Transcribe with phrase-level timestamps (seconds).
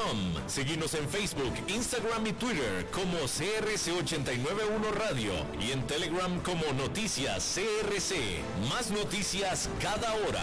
[0.00, 0.48] crc89.com.
[0.48, 8.40] Seguimos en Facebook, Instagram y Twitter como CRC891 Radio y en Telegram como Noticias CRC.
[8.68, 10.42] Más noticias cada hora.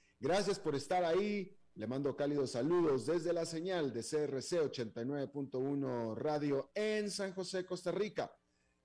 [0.21, 1.51] Gracias por estar ahí.
[1.73, 7.91] Le mando cálidos saludos desde la señal de CRC 89.1 Radio en San José, Costa
[7.91, 8.31] Rica.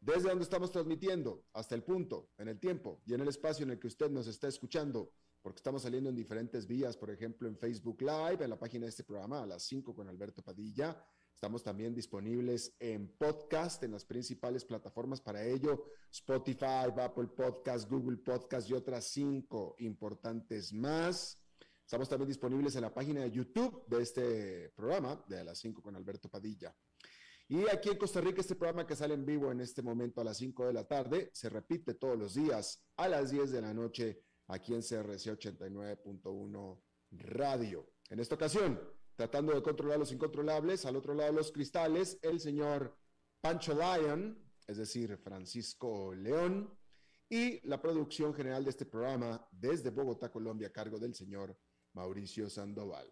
[0.00, 3.72] Desde donde estamos transmitiendo hasta el punto, en el tiempo y en el espacio en
[3.72, 7.58] el que usted nos está escuchando, porque estamos saliendo en diferentes vías, por ejemplo, en
[7.58, 11.04] Facebook Live, en la página de este programa a las 5 con Alberto Padilla.
[11.36, 18.16] Estamos también disponibles en podcast, en las principales plataformas para ello, Spotify, Apple Podcast, Google
[18.16, 21.38] Podcast y otras cinco importantes más.
[21.84, 25.82] Estamos también disponibles en la página de YouTube de este programa, de a las 5
[25.82, 26.74] con Alberto Padilla.
[27.48, 30.24] Y aquí en Costa Rica, este programa que sale en vivo en este momento a
[30.24, 33.74] las 5 de la tarde, se repite todos los días a las 10 de la
[33.74, 37.92] noche aquí en CRC 89.1 Radio.
[38.08, 38.80] En esta ocasión,
[39.16, 40.84] tratando de controlar los incontrolables.
[40.84, 42.96] Al otro lado de los cristales, el señor
[43.40, 46.70] Pancho Lyon, es decir, Francisco León,
[47.28, 51.58] y la producción general de este programa desde Bogotá, Colombia, a cargo del señor
[51.94, 53.10] Mauricio Sandoval.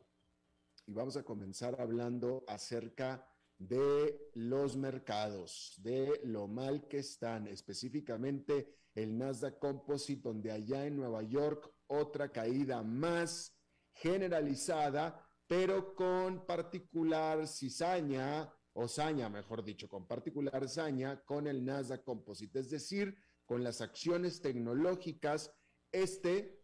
[0.87, 3.27] Y vamos a comenzar hablando acerca
[3.59, 10.97] de los mercados, de lo mal que están, específicamente el Nasdaq Composite, donde allá en
[10.97, 13.57] Nueva York otra caída más
[13.93, 22.03] generalizada pero con particular cizaña, o saña, mejor dicho, con particular saña con el Nasdaq
[22.03, 25.55] Composite, es decir, con las acciones tecnológicas,
[25.93, 26.61] este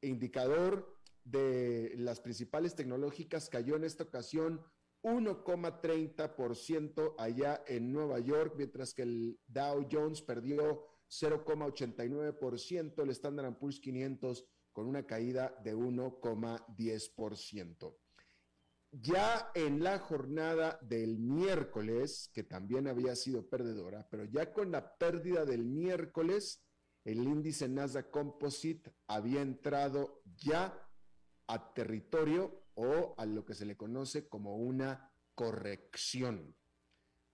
[0.00, 4.64] indicador de las principales tecnológicas cayó en esta ocasión
[5.02, 13.80] 1,30% allá en Nueva York, mientras que el Dow Jones perdió 0,89%, el Standard Poor's
[13.80, 17.96] 500 con una caída de 1,10%.
[18.92, 24.96] Ya en la jornada del miércoles, que también había sido perdedora, pero ya con la
[24.98, 26.64] pérdida del miércoles,
[27.04, 30.76] el índice Nasdaq Composite había entrado ya
[31.46, 36.56] a territorio o a lo que se le conoce como una corrección.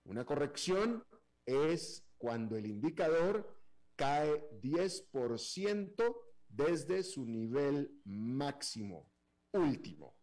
[0.05, 1.03] Una corrección
[1.45, 3.59] es cuando el indicador
[3.95, 6.15] cae 10%
[6.49, 9.11] desde su nivel máximo,
[9.53, 10.16] último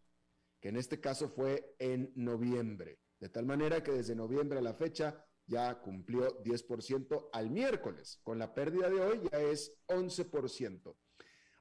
[0.64, 2.98] que en este caso fue en noviembre.
[3.20, 8.18] De tal manera que desde noviembre a la fecha ya cumplió 10% al miércoles.
[8.22, 10.96] Con la pérdida de hoy ya es 11%.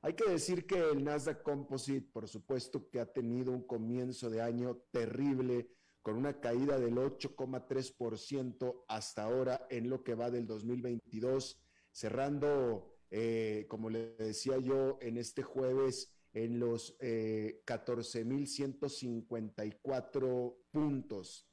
[0.03, 4.41] Hay que decir que el Nasdaq Composite, por supuesto, que ha tenido un comienzo de
[4.41, 5.67] año terrible,
[6.01, 13.65] con una caída del 8,3% hasta ahora en lo que va del 2022, cerrando, eh,
[13.67, 21.47] como le decía yo, en este jueves en los eh, 14.154 puntos,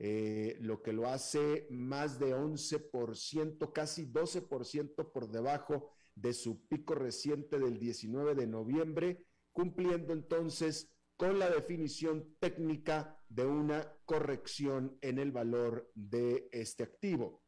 [0.00, 6.94] eh, lo que lo hace más de 11%, casi 12% por debajo de su pico
[6.94, 15.18] reciente del 19 de noviembre, cumpliendo entonces con la definición técnica de una corrección en
[15.18, 17.42] el valor de este activo,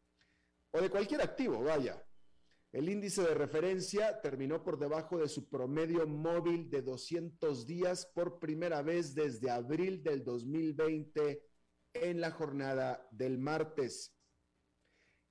[0.73, 2.05] o de cualquier activo, vaya,
[2.73, 8.39] el índice de referencia terminó por debajo de su promedio móvil de 200 días por
[8.39, 11.45] primera vez desde abril del 2020
[11.95, 14.15] en la jornada del martes.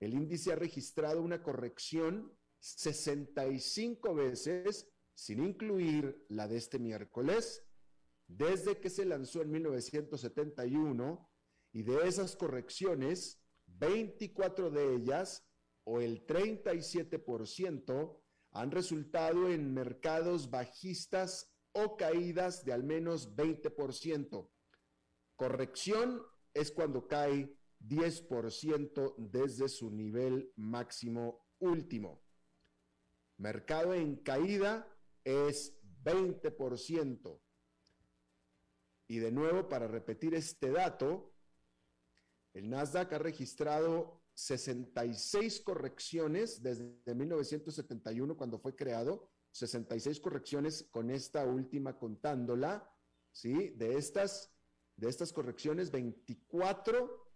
[0.01, 7.65] El índice ha registrado una corrección 65 veces, sin incluir la de este miércoles,
[8.27, 11.29] desde que se lanzó en 1971,
[11.71, 15.48] y de esas correcciones, 24 de ellas
[15.83, 18.21] o el 37%
[18.51, 24.49] han resultado en mercados bajistas o caídas de al menos 20%.
[25.35, 26.21] Corrección
[26.53, 32.21] es cuando cae 10% desde su nivel máximo último.
[33.37, 34.87] Mercado en caída
[35.23, 37.41] es 20%.
[39.07, 41.33] Y de nuevo, para repetir este dato,
[42.53, 51.45] el Nasdaq ha registrado 66 correcciones desde 1971 cuando fue creado, 66 correcciones con esta
[51.45, 52.89] última contándola,
[53.31, 53.71] ¿sí?
[53.71, 54.49] De estas,
[54.95, 57.29] de estas correcciones, 24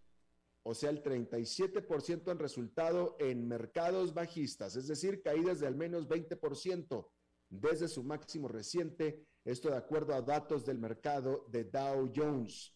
[0.66, 6.08] o sea, el 37% han resultado en mercados bajistas, es decir, caídas de al menos
[6.08, 7.06] 20%
[7.50, 12.74] desde su máximo reciente, esto de acuerdo a datos del mercado de Dow Jones.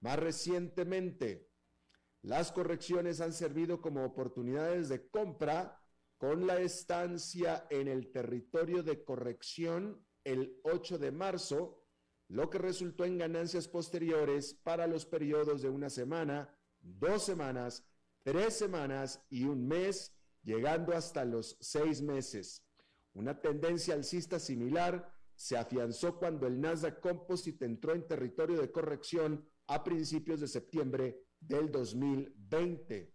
[0.00, 1.48] Más recientemente,
[2.22, 5.80] las correcciones han servido como oportunidades de compra
[6.16, 11.84] con la estancia en el territorio de corrección el 8 de marzo,
[12.26, 17.86] lo que resultó en ganancias posteriores para los periodos de una semana, dos semanas,
[18.24, 20.12] tres semanas y un mes,
[20.42, 22.64] llegando hasta los seis meses.
[23.14, 29.48] Una tendencia alcista similar se afianzó cuando el Nasdaq Composite entró en territorio de corrección
[29.68, 33.12] a principios de septiembre del 2020.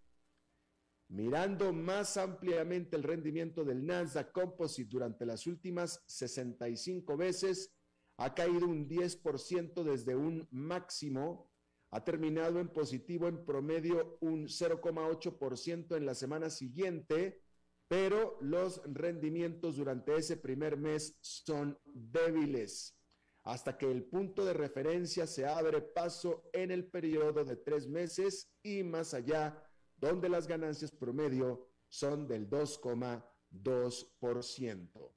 [1.10, 7.74] Mirando más ampliamente el rendimiento del Nasdaq Composite durante las últimas 65 veces,
[8.18, 11.54] ha caído un 10% desde un máximo
[11.94, 17.44] ha terminado en positivo en promedio un 0,8% en la semana siguiente,
[17.88, 22.98] pero los rendimientos durante ese primer mes son débiles
[23.44, 28.50] hasta que el punto de referencia se abre paso en el periodo de tres meses
[28.64, 29.62] y más allá,
[29.98, 35.12] donde las ganancias promedio son del 2,2%.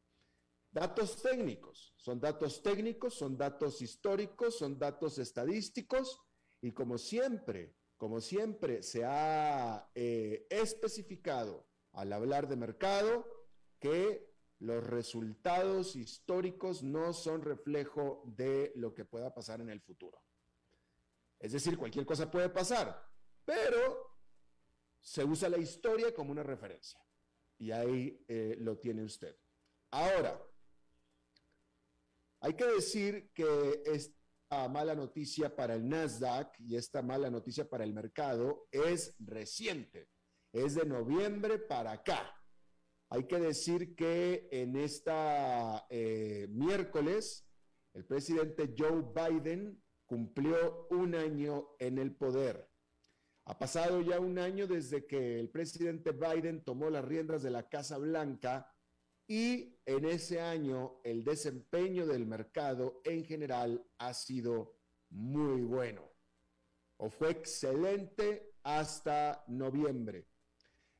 [0.72, 6.20] Datos técnicos, son datos técnicos, son datos históricos, son datos estadísticos
[6.60, 13.24] y como siempre, como siempre se ha eh, especificado al hablar de mercado,
[13.78, 14.25] que
[14.58, 20.22] los resultados históricos no son reflejo de lo que pueda pasar en el futuro.
[21.38, 23.10] Es decir, cualquier cosa puede pasar,
[23.44, 24.16] pero
[25.00, 27.00] se usa la historia como una referencia.
[27.58, 29.36] Y ahí eh, lo tiene usted.
[29.90, 30.42] Ahora,
[32.40, 33.82] hay que decir que
[34.70, 40.08] mala noticia para el Nasdaq y esta mala noticia para el mercado es reciente,
[40.52, 42.35] es de noviembre para acá.
[43.08, 47.46] Hay que decir que en esta eh, miércoles
[47.94, 52.68] el presidente Joe Biden cumplió un año en el poder.
[53.44, 57.68] Ha pasado ya un año desde que el presidente Biden tomó las riendas de la
[57.68, 58.72] Casa Blanca
[59.28, 64.78] y en ese año el desempeño del mercado en general ha sido
[65.10, 66.16] muy bueno
[66.98, 70.26] o fue excelente hasta noviembre.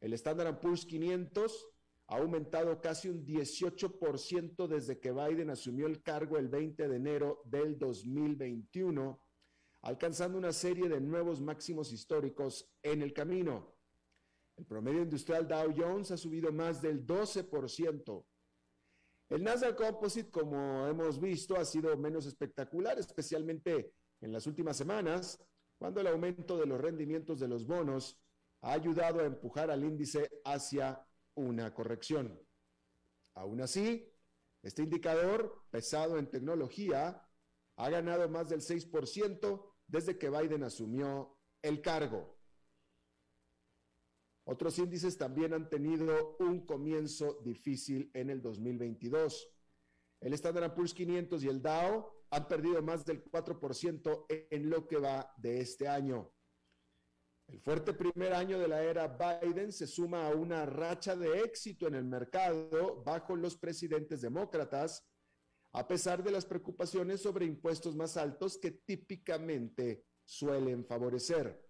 [0.00, 1.68] El Standard Poor's 500
[2.08, 7.42] ha aumentado casi un 18% desde que Biden asumió el cargo el 20 de enero
[7.44, 9.20] del 2021,
[9.82, 13.74] alcanzando una serie de nuevos máximos históricos en el camino.
[14.56, 18.24] El promedio industrial Dow Jones ha subido más del 12%.
[19.28, 25.44] El Nasdaq Composite, como hemos visto, ha sido menos espectacular, especialmente en las últimas semanas,
[25.76, 28.16] cuando el aumento de los rendimientos de los bonos
[28.62, 31.05] ha ayudado a empujar al índice hacia
[31.36, 32.40] una corrección.
[33.34, 34.12] Aún así,
[34.62, 37.22] este indicador, pesado en tecnología,
[37.76, 42.36] ha ganado más del 6% desde que Biden asumió el cargo.
[44.44, 49.48] Otros índices también han tenido un comienzo difícil en el 2022.
[50.20, 54.96] El Standard Poor's 500 y el Dow han perdido más del 4% en lo que
[54.96, 56.32] va de este año.
[57.48, 61.86] El fuerte primer año de la era Biden se suma a una racha de éxito
[61.86, 65.06] en el mercado bajo los presidentes demócratas,
[65.72, 71.64] a pesar de las preocupaciones sobre impuestos más altos que típicamente suelen favorecer.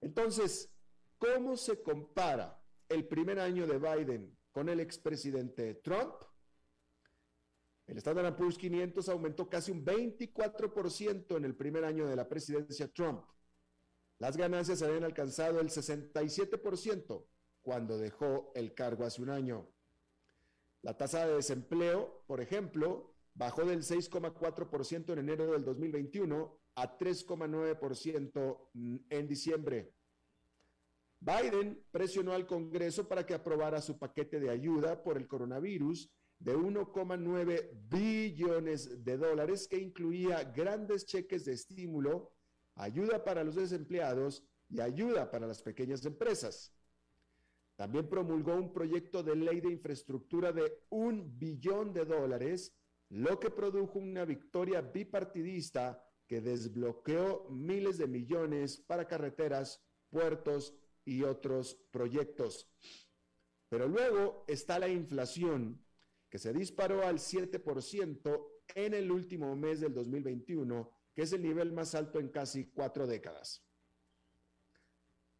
[0.00, 0.72] Entonces,
[1.22, 6.14] ¿Cómo se compara el primer año de Biden con el expresidente Trump?
[7.86, 12.92] El Standard Poor's 500 aumentó casi un 24% en el primer año de la presidencia
[12.92, 13.24] Trump.
[14.22, 17.26] Las ganancias habían alcanzado el 67%
[17.60, 19.68] cuando dejó el cargo hace un año.
[20.82, 28.70] La tasa de desempleo, por ejemplo, bajó del 6,4% en enero del 2021 a 3,9%
[29.10, 29.92] en diciembre.
[31.18, 36.56] Biden presionó al Congreso para que aprobara su paquete de ayuda por el coronavirus de
[36.56, 42.31] 1,9 billones de dólares que incluía grandes cheques de estímulo,
[42.74, 46.74] ayuda para los desempleados y ayuda para las pequeñas empresas.
[47.76, 52.74] También promulgó un proyecto de ley de infraestructura de un billón de dólares,
[53.08, 60.74] lo que produjo una victoria bipartidista que desbloqueó miles de millones para carreteras, puertos
[61.04, 62.68] y otros proyectos.
[63.68, 65.84] Pero luego está la inflación,
[66.28, 71.72] que se disparó al 7% en el último mes del 2021, que es el nivel
[71.72, 73.64] más alto en casi cuatro décadas.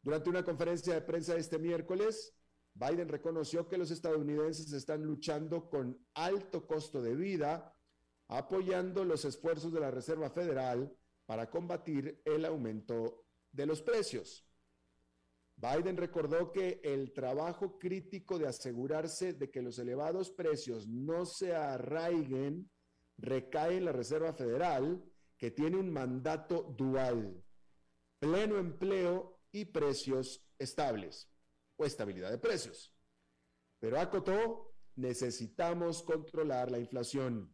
[0.03, 2.35] Durante una conferencia de prensa este miércoles,
[2.75, 7.77] Biden reconoció que los estadounidenses están luchando con alto costo de vida,
[8.29, 10.93] apoyando los esfuerzos de la Reserva Federal
[11.27, 14.47] para combatir el aumento de los precios.
[15.57, 21.55] Biden recordó que el trabajo crítico de asegurarse de que los elevados precios no se
[21.55, 22.69] arraiguen
[23.19, 25.03] recae en la Reserva Federal,
[25.43, 27.43] que tiene un mandato dual,
[28.21, 31.29] pleno empleo y precios estables
[31.75, 32.95] o estabilidad de precios.
[33.81, 37.53] Pero acotó, necesitamos controlar la inflación.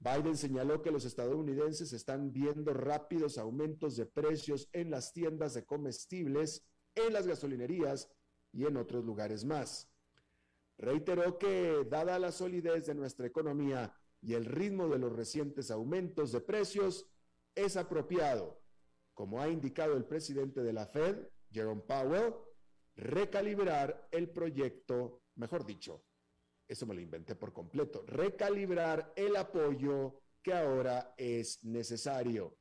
[0.00, 5.64] Biden señaló que los estadounidenses están viendo rápidos aumentos de precios en las tiendas de
[5.64, 6.66] comestibles,
[6.96, 8.10] en las gasolinerías
[8.50, 9.88] y en otros lugares más.
[10.76, 16.32] Reiteró que, dada la solidez de nuestra economía y el ritmo de los recientes aumentos
[16.32, 17.06] de precios,
[17.54, 18.64] es apropiado
[19.14, 22.34] como ha indicado el presidente de la Fed, Jerome Powell,
[22.96, 26.04] recalibrar el proyecto, mejor dicho,
[26.66, 32.58] eso me lo inventé por completo, recalibrar el apoyo que ahora es necesario.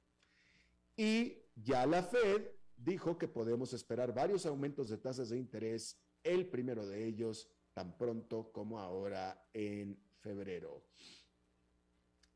[0.96, 6.50] Y ya la Fed dijo que podemos esperar varios aumentos de tasas de interés, el
[6.50, 10.86] primero de ellos tan pronto como ahora en febrero.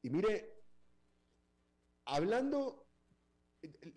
[0.08, 0.64] Y mire,
[2.06, 2.88] hablando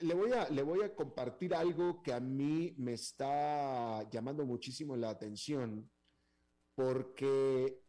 [0.00, 4.96] le voy, a, le voy a compartir algo que a mí me está llamando muchísimo
[4.96, 5.88] la atención,
[6.74, 7.80] porque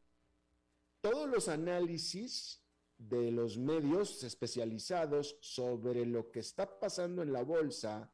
[1.00, 2.62] todos los análisis
[3.00, 8.14] de los medios especializados sobre lo que está pasando en la bolsa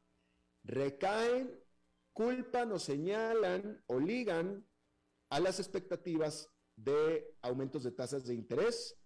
[0.64, 1.62] recaen,
[2.14, 4.66] culpan o señalan o ligan
[5.28, 8.97] a las expectativas de aumentos de tasas de interés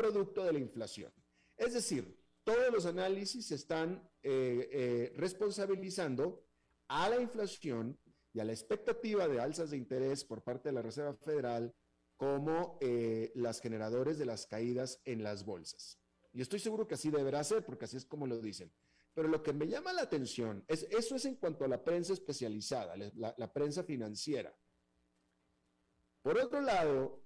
[0.00, 1.12] producto de la inflación.
[1.58, 6.42] Es decir, todos los análisis están eh, eh, responsabilizando
[6.88, 7.98] a la inflación
[8.32, 11.74] y a la expectativa de alzas de interés por parte de la Reserva Federal
[12.16, 15.98] como eh, las generadores de las caídas en las bolsas.
[16.32, 18.72] Y estoy seguro que así deberá ser, porque así es como lo dicen.
[19.12, 22.14] Pero lo que me llama la atención es, eso es en cuanto a la prensa
[22.14, 24.56] especializada, la prensa financiera.
[26.22, 27.20] Por otro lado,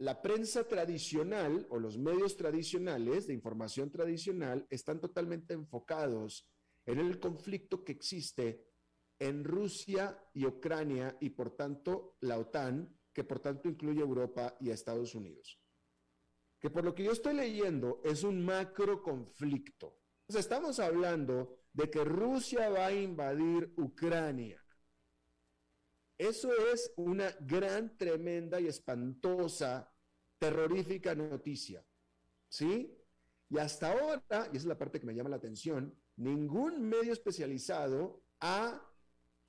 [0.00, 6.48] la prensa tradicional o los medios tradicionales de información tradicional están totalmente enfocados
[6.86, 8.64] en el conflicto que existe
[9.18, 14.70] en Rusia y Ucrania y por tanto la OTAN, que por tanto incluye Europa y
[14.70, 15.60] a Estados Unidos.
[16.58, 19.98] Que por lo que yo estoy leyendo es un macro conflicto.
[20.26, 24.59] Estamos hablando de que Rusia va a invadir Ucrania.
[26.20, 29.90] Eso es una gran, tremenda y espantosa,
[30.38, 31.82] terrorífica noticia.
[32.46, 32.94] ¿Sí?
[33.48, 37.14] Y hasta ahora, y esa es la parte que me llama la atención, ningún medio
[37.14, 38.86] especializado ha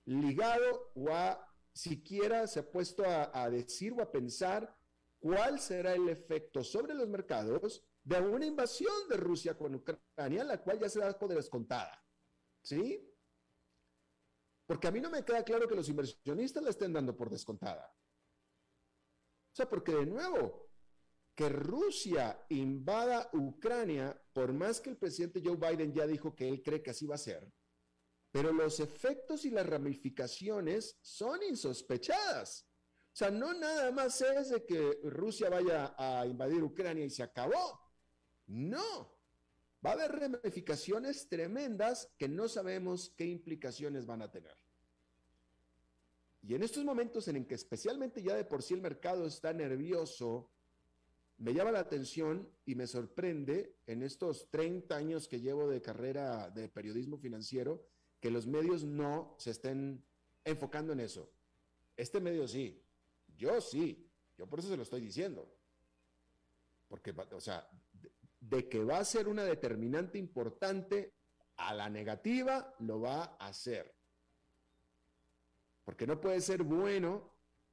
[0.05, 4.73] ligado o ha siquiera se ha puesto a, decir o a pensar
[5.19, 10.61] cuál será el efecto sobre los mercados de una invasión de Rusia con Ucrania, la
[10.61, 12.01] cual ya se da por descontada.
[12.63, 13.10] ¿Sí?
[14.71, 17.93] Porque a mí no me queda claro que los inversionistas la estén dando por descontada.
[19.51, 20.71] O sea, porque de nuevo,
[21.35, 26.63] que Rusia invada Ucrania, por más que el presidente Joe Biden ya dijo que él
[26.63, 27.53] cree que así va a ser,
[28.31, 32.65] pero los efectos y las ramificaciones son insospechadas.
[33.07, 37.23] O sea, no nada más es de que Rusia vaya a invadir Ucrania y se
[37.23, 37.77] acabó.
[38.47, 39.19] No,
[39.85, 44.60] va a haber ramificaciones tremendas que no sabemos qué implicaciones van a tener.
[46.43, 50.49] Y en estos momentos en que especialmente ya de por sí el mercado está nervioso,
[51.37, 56.49] me llama la atención y me sorprende en estos 30 años que llevo de carrera
[56.49, 57.85] de periodismo financiero
[58.19, 60.03] que los medios no se estén
[60.45, 61.31] enfocando en eso.
[61.97, 62.81] Este medio sí,
[63.37, 64.07] yo sí,
[64.37, 65.51] yo por eso se lo estoy diciendo.
[66.87, 67.67] Porque, o sea,
[68.39, 71.13] de que va a ser una determinante importante
[71.57, 73.93] a la negativa, lo va a hacer.
[75.83, 77.31] Porque no puede ser bueno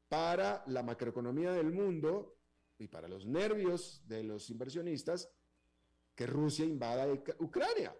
[0.09, 2.39] para la macroeconomía del mundo
[2.79, 5.31] y para los nervios de los inversionistas
[6.15, 7.07] que Rusia invada
[7.39, 7.95] Ucrania.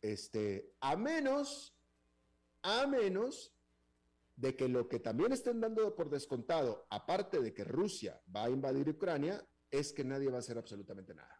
[0.00, 1.76] Este, a menos,
[2.62, 3.54] a menos
[4.36, 8.50] de que lo que también estén dando por descontado, aparte de que Rusia va a
[8.50, 11.37] invadir Ucrania, es que nadie va a hacer absolutamente nada.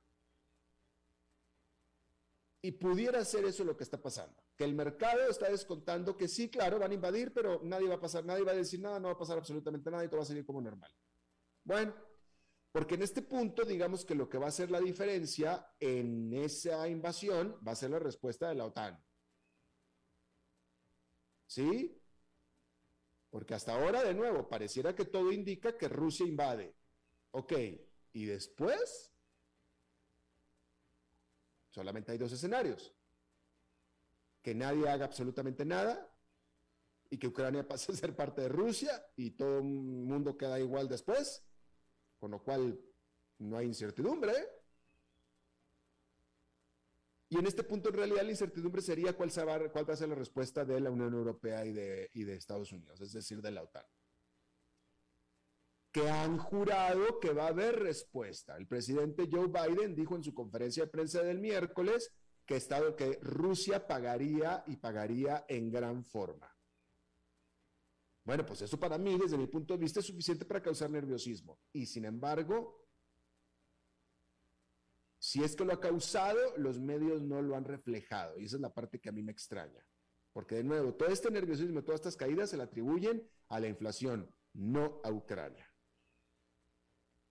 [2.60, 6.50] Y pudiera ser eso lo que está pasando, que el mercado está descontando que sí,
[6.50, 9.08] claro, van a invadir, pero nadie va a pasar, nadie va a decir nada, no
[9.08, 10.92] va a pasar absolutamente nada y todo va a seguir como normal.
[11.62, 11.94] Bueno,
[12.72, 16.88] porque en este punto, digamos que lo que va a hacer la diferencia en esa
[16.88, 19.02] invasión va a ser la respuesta de la OTAN.
[21.46, 21.98] ¿Sí?
[23.30, 26.74] Porque hasta ahora, de nuevo, pareciera que todo indica que Rusia invade.
[27.30, 27.52] Ok,
[28.12, 29.12] y después,
[31.78, 32.92] solamente hay dos escenarios.
[34.42, 36.12] Que nadie haga absolutamente nada
[37.08, 40.88] y que Ucrania pase a ser parte de Rusia y todo el mundo queda igual
[40.88, 41.44] después,
[42.18, 42.80] con lo cual
[43.38, 44.35] no hay incertidumbre.
[47.28, 50.64] Y en este punto, en realidad, la incertidumbre sería cuál, va a ser la respuesta
[50.64, 53.85] de la Unión Europea y de, y de Estados Unidos, es decir, de la OTAN.
[55.99, 58.57] Que han jurado que va a haber respuesta.
[58.57, 62.14] El presidente Joe Biden dijo en su conferencia de prensa del miércoles
[62.47, 66.57] que, estado, que Rusia pagaría y pagaría en gran forma.
[68.23, 71.59] Bueno, pues eso para mí, desde mi punto de vista, es suficiente para causar nerviosismo.
[71.73, 72.87] Y sin embargo,
[75.19, 78.38] si es que lo ha causado, los medios no lo han reflejado.
[78.38, 79.85] Y esa es la parte que a mí me extraña.
[80.33, 84.33] Porque de nuevo, todo este nerviosismo, todas estas caídas se le atribuyen a la inflación,
[84.52, 85.67] no a Ucrania.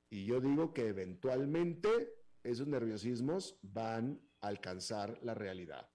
[0.09, 5.89] Y yo digo que eventualmente esos nerviosismos van a alcanzar la realidad.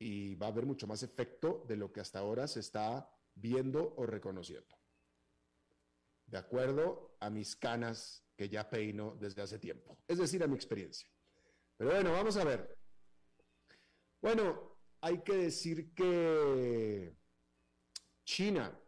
[0.00, 3.94] Y va a haber mucho más efecto de lo que hasta ahora se está viendo
[3.96, 4.76] o reconociendo.
[6.26, 10.54] De acuerdo a mis canas que ya peino desde hace tiempo, es decir, a mi
[10.54, 11.08] experiencia.
[11.76, 12.78] Pero bueno, vamos a ver.
[14.20, 17.16] Bueno, hay que decir que
[18.24, 18.78] China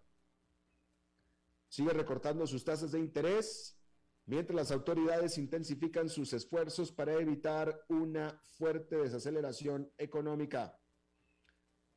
[1.70, 3.78] sigue recortando sus tasas de interés
[4.26, 10.78] mientras las autoridades intensifican sus esfuerzos para evitar una fuerte desaceleración económica.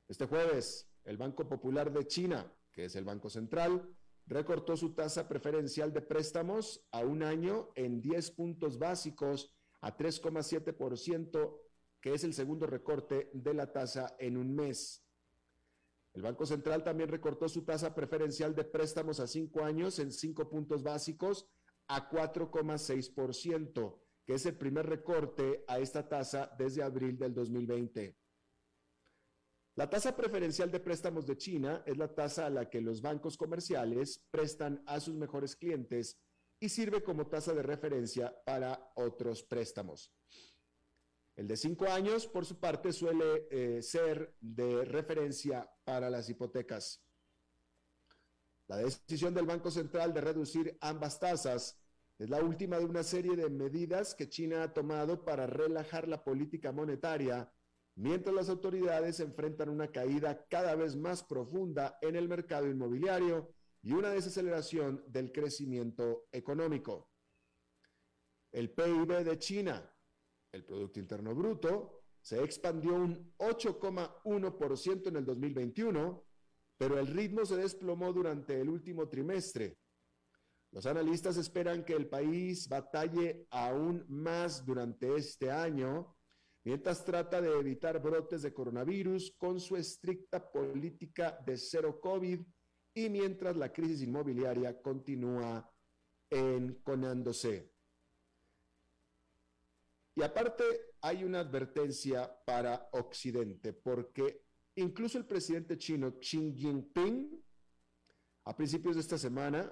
[0.08, 3.96] Este jueves, el Banco Popular de China, que es el Banco Central,
[4.28, 11.60] recortó su tasa preferencial de préstamos a un año en 10 puntos básicos a 3,7%,
[12.00, 15.04] que es el segundo recorte de la tasa en un mes.
[16.14, 20.48] El Banco Central también recortó su tasa preferencial de préstamos a cinco años en cinco
[20.48, 21.48] puntos básicos
[21.88, 28.16] a 4,6%, que es el primer recorte a esta tasa desde abril del 2020.
[29.76, 33.36] La tasa preferencial de préstamos de China es la tasa a la que los bancos
[33.36, 36.22] comerciales prestan a sus mejores clientes
[36.60, 40.14] y sirve como tasa de referencia para otros préstamos.
[41.36, 47.04] El de cinco años, por su parte, suele eh, ser de referencia para las hipotecas.
[48.68, 51.80] La decisión del Banco Central de reducir ambas tasas
[52.20, 56.24] es la última de una serie de medidas que China ha tomado para relajar la
[56.24, 57.52] política monetaria
[57.96, 63.94] mientras las autoridades enfrentan una caída cada vez más profunda en el mercado inmobiliario y
[63.94, 67.10] una desaceleración del crecimiento económico.
[68.52, 69.94] El PIB de China,
[70.54, 76.24] el Producto Interno Bruto, se expandió un 8,1% en el 2021,
[76.78, 79.78] pero el ritmo se desplomó durante el último trimestre.
[80.72, 86.16] Los analistas esperan que el país batalle aún más durante este año
[86.64, 92.40] mientras trata de evitar brotes de coronavirus con su estricta política de cero COVID
[92.96, 95.70] y mientras la crisis inmobiliaria continúa
[96.30, 97.73] enconándose.
[100.16, 100.64] Y aparte
[101.02, 104.46] hay una advertencia para Occidente, porque
[104.76, 107.44] incluso el presidente chino Xi Jinping,
[108.46, 109.72] a principios de esta semana,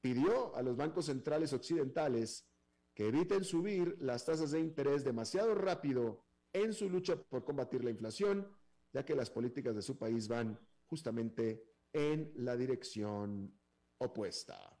[0.00, 2.46] pidió a los bancos centrales occidentales
[2.94, 7.90] que eviten subir las tasas de interés demasiado rápido en su lucha por combatir la
[7.90, 8.46] inflación,
[8.92, 13.58] ya que las políticas de su país van justamente en la dirección
[13.98, 14.76] opuesta.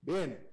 [0.00, 0.49] Bien,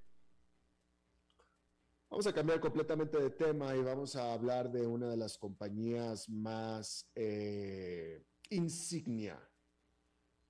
[2.10, 6.30] vamos a cambiar completamente de tema y vamos a hablar de una de las compañías
[6.30, 9.40] más eh, insignia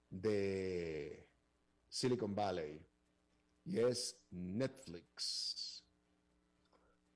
[0.10, 1.28] de
[1.90, 2.86] Silicon Valley
[3.66, 5.84] y es Netflix,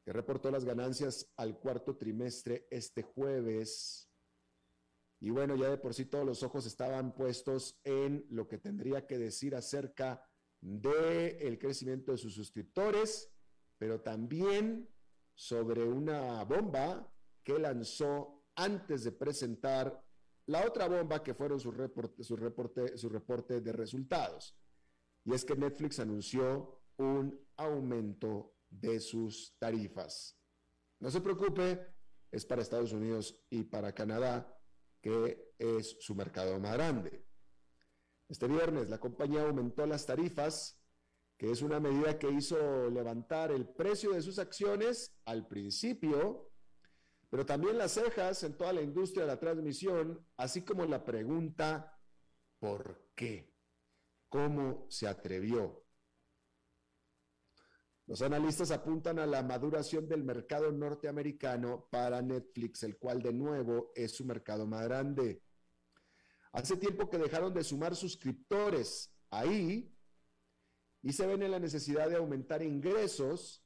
[0.03, 4.09] que reportó las ganancias al cuarto trimestre este jueves.
[5.21, 9.05] Y bueno, ya de por sí todos los ojos estaban puestos en lo que tendría
[9.05, 10.27] que decir acerca
[10.59, 13.30] del el crecimiento de sus suscriptores,
[13.81, 14.87] pero también
[15.33, 17.11] sobre una bomba
[17.43, 20.05] que lanzó antes de presentar
[20.45, 24.55] la otra bomba que fueron su reporte, su reporte, su reporte de resultados.
[25.25, 30.37] Y es que Netflix anunció un aumento de sus tarifas.
[30.99, 31.83] No se preocupe,
[32.29, 34.61] es para Estados Unidos y para Canadá,
[35.01, 37.25] que es su mercado más grande.
[38.29, 40.79] Este viernes la compañía aumentó las tarifas,
[41.41, 46.51] que es una medida que hizo levantar el precio de sus acciones al principio,
[47.31, 51.99] pero también las cejas en toda la industria de la transmisión, así como la pregunta,
[52.59, 53.55] ¿por qué?
[54.29, 55.83] ¿Cómo se atrevió?
[58.05, 63.91] Los analistas apuntan a la maduración del mercado norteamericano para Netflix, el cual de nuevo
[63.95, 65.41] es su mercado más grande.
[66.51, 69.91] Hace tiempo que dejaron de sumar suscriptores ahí
[71.03, 73.63] y se ven en la necesidad de aumentar ingresos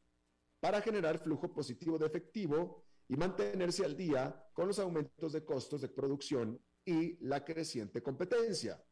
[0.60, 5.82] para generar flujo positivo de efectivo y mantenerse al día con los aumentos de costos
[5.82, 8.84] de producción y la creciente competencia.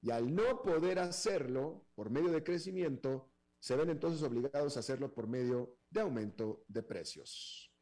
[0.00, 5.12] Y al no poder hacerlo por medio de crecimiento, se ven entonces obligados a hacerlo
[5.12, 7.72] por medio de aumento de precios.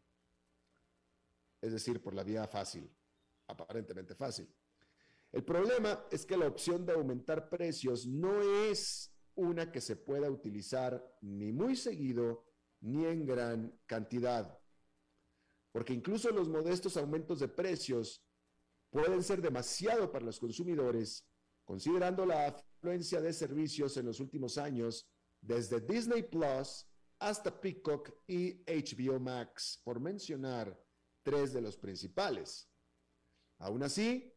[1.61, 2.91] Es decir, por la vía fácil,
[3.47, 4.55] aparentemente fácil.
[5.33, 10.31] El problema es que la opción de aumentar precios no es una que se pueda
[10.31, 12.45] utilizar ni muy seguido
[12.81, 14.59] ni en gran cantidad.
[15.73, 18.25] Porque incluso los modestos aumentos de precios
[18.91, 21.27] pueden ser demasiado para los consumidores,
[21.65, 25.09] considerando la afluencia de servicios en los últimos años
[25.41, 26.87] desde Disney Plus
[27.19, 30.79] hasta Peacock y HBO Max, por mencionar
[31.23, 32.69] tres de los principales.
[33.59, 34.33] Aún así,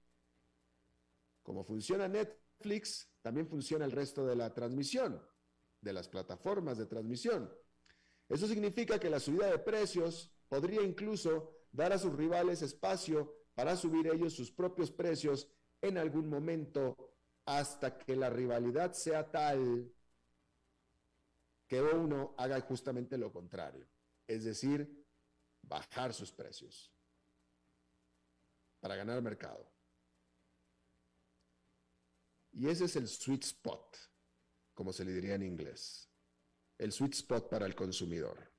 [1.44, 5.22] como funciona Netflix, también funciona el resto de la transmisión,
[5.82, 7.54] de las plataformas de transmisión.
[8.30, 13.76] Eso significa que la subida de precios podría incluso dar a sus rivales espacio para
[13.76, 15.50] subir ellos sus propios precios
[15.82, 16.96] en algún momento
[17.44, 19.94] hasta que la rivalidad sea tal
[21.68, 23.86] que uno haga justamente lo contrario,
[24.26, 25.06] es decir,
[25.64, 26.94] bajar sus precios
[28.80, 29.70] para ganar mercado.
[32.58, 33.98] Y ese es el sweet spot,
[34.74, 36.10] como se le diría en inglés,
[36.80, 38.52] el sweet spot para el consumidor.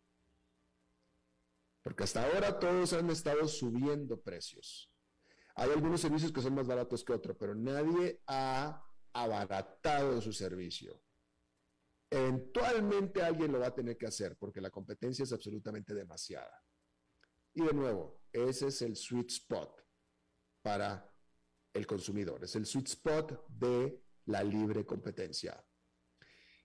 [1.82, 4.92] Porque hasta ahora todos han estado subiendo precios.
[5.56, 11.02] Hay algunos servicios que son más baratos que otros, pero nadie ha abaratado su servicio.
[12.08, 16.64] Eventualmente alguien lo va a tener que hacer porque la competencia es absolutamente demasiada.
[17.52, 19.84] Y de nuevo, ese es el sweet spot
[20.62, 21.07] para
[21.72, 25.64] el consumidor, es el sweet spot de la libre competencia.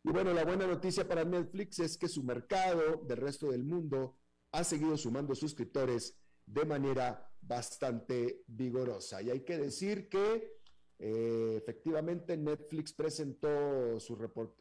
[0.04, 4.18] Y bueno, la buena noticia para Netflix es que su mercado del resto del mundo
[4.52, 9.22] ha seguido sumando suscriptores de manera bastante vigorosa.
[9.22, 10.62] Y hay que decir que
[11.00, 14.16] eh, efectivamente, Netflix presentó su,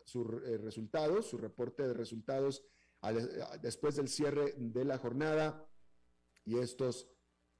[0.04, 2.64] su eh, resultados, su reporte de resultados
[3.60, 5.68] después del cierre de la jornada
[6.44, 7.08] y estos,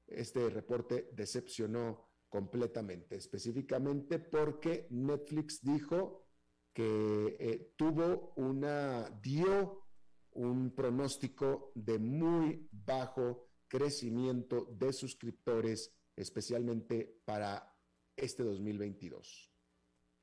[0.07, 6.25] este reporte decepcionó completamente, específicamente porque Netflix dijo
[6.73, 9.85] que eh, tuvo una, dio
[10.31, 17.71] un pronóstico de muy bajo crecimiento de suscriptores, especialmente para
[18.15, 19.53] este 2022.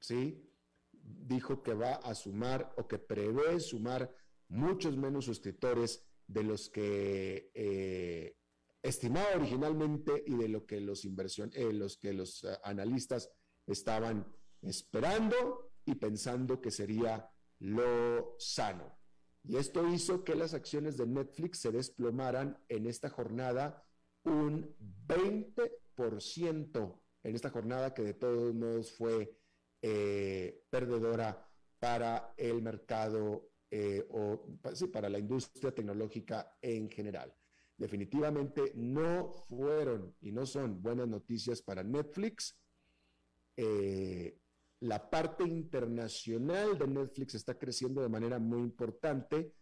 [0.00, 0.50] ¿Sí?
[0.90, 4.12] Dijo que va a sumar o que prevé sumar
[4.48, 8.39] muchos menos suscriptores de los que eh,
[8.82, 13.30] estimaba originalmente y de lo que los inversión, eh, los que los eh, analistas
[13.66, 14.26] estaban
[14.62, 18.98] esperando y pensando que sería lo sano.
[19.42, 23.84] Y esto hizo que las acciones de Netflix se desplomaran en esta jornada
[24.24, 29.36] un 20% en esta jornada que de todos modos fue
[29.82, 31.46] eh, perdedora
[31.78, 37.34] para el mercado eh, o sí, para la industria tecnológica en general.
[37.80, 42.54] Definitivamente no fueron y no son buenas noticias para Netflix.
[43.56, 44.38] Eh,
[44.80, 49.54] la parte internacional de Netflix está creciendo de manera muy importante,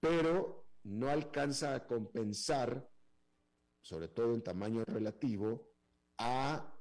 [0.00, 2.88] pero no alcanza a compensar,
[3.82, 5.70] sobre todo en tamaño relativo,
[6.16, 6.74] a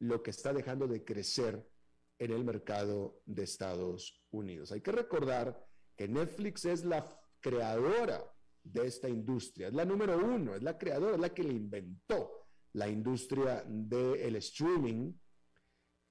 [0.00, 1.70] lo que está dejando de crecer
[2.18, 4.72] en el mercado de Estados Unidos.
[4.72, 8.29] Hay que recordar que Netflix es la creadora
[8.62, 12.46] de esta industria, es la número uno, es la creadora, es la que le inventó
[12.72, 15.12] la industria del streaming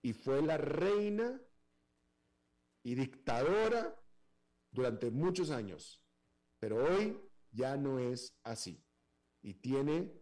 [0.01, 1.41] y fue la reina
[2.83, 3.95] y dictadora
[4.71, 6.01] durante muchos años,
[6.59, 7.19] pero hoy
[7.51, 8.83] ya no es así.
[9.41, 10.13] Y tiene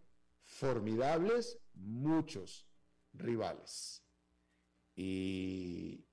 [0.43, 2.67] formidables muchos
[3.13, 4.03] rivales.
[4.95, 6.05] Y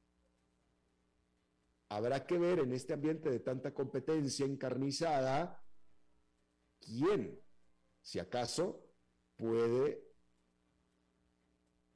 [1.89, 5.64] habrá que ver en este ambiente de tanta competencia encarnizada
[6.85, 7.41] quién,
[8.01, 8.85] si acaso,
[9.37, 10.05] puede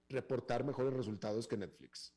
[0.09, 2.15] reportar mejores resultados que Netflix.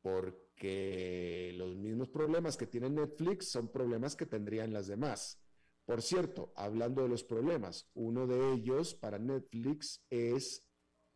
[0.00, 5.40] Porque los mismos problemas que tiene Netflix son problemas que tendrían las demás.
[5.84, 10.64] Por cierto, hablando de los problemas, uno de ellos para Netflix es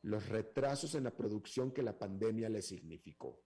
[0.03, 3.43] los retrasos en la producción que la pandemia le significó.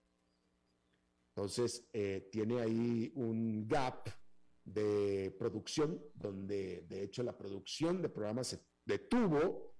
[1.29, 4.09] Entonces, eh, tiene ahí un gap
[4.65, 9.75] de producción, donde de hecho la producción de programas se detuvo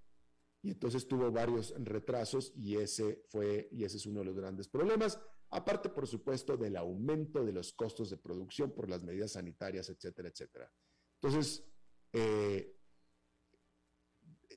[0.63, 4.67] y entonces tuvo varios retrasos y ese fue y ese es uno de los grandes
[4.67, 9.89] problemas, aparte por supuesto del aumento de los costos de producción por las medidas sanitarias,
[9.89, 10.71] etcétera, etcétera.
[11.21, 11.63] Entonces,
[12.13, 12.75] eh,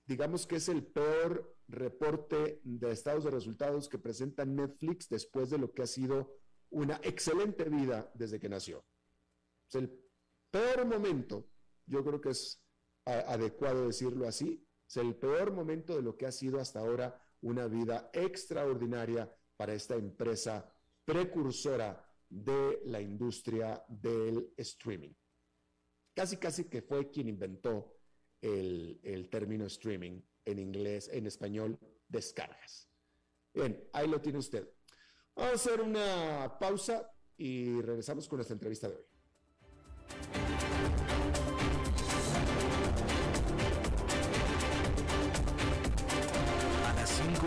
[0.07, 5.59] digamos que es el peor reporte de estados de resultados que presenta Netflix después de
[5.59, 6.39] lo que ha sido
[6.71, 8.85] una excelente vida desde que nació.
[9.69, 10.04] Es el
[10.55, 11.51] peor momento,
[11.85, 12.63] yo creo que es
[13.05, 17.67] adecuado decirlo así, es el peor momento de lo que ha sido hasta ahora una
[17.67, 20.73] vida extraordinaria para esta empresa
[21.05, 25.13] precursora de la industria del streaming.
[26.15, 27.97] Casi, casi que fue quien inventó
[28.41, 32.89] el, término streaming en inglés, en español, descargas.
[33.53, 34.69] Bien, ahí lo tiene usted.
[35.35, 40.44] Vamos a hacer una pausa y regresamos con nuestra entrevista de hoy.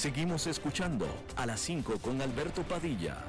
[0.00, 3.22] Seguimos escuchando a las 5 con Alberto Padilla.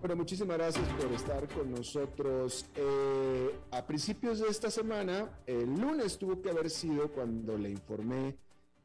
[0.00, 2.66] Bueno, muchísimas gracias por estar con nosotros.
[2.74, 8.36] Eh, a principios de esta semana, el lunes tuvo que haber sido cuando le informé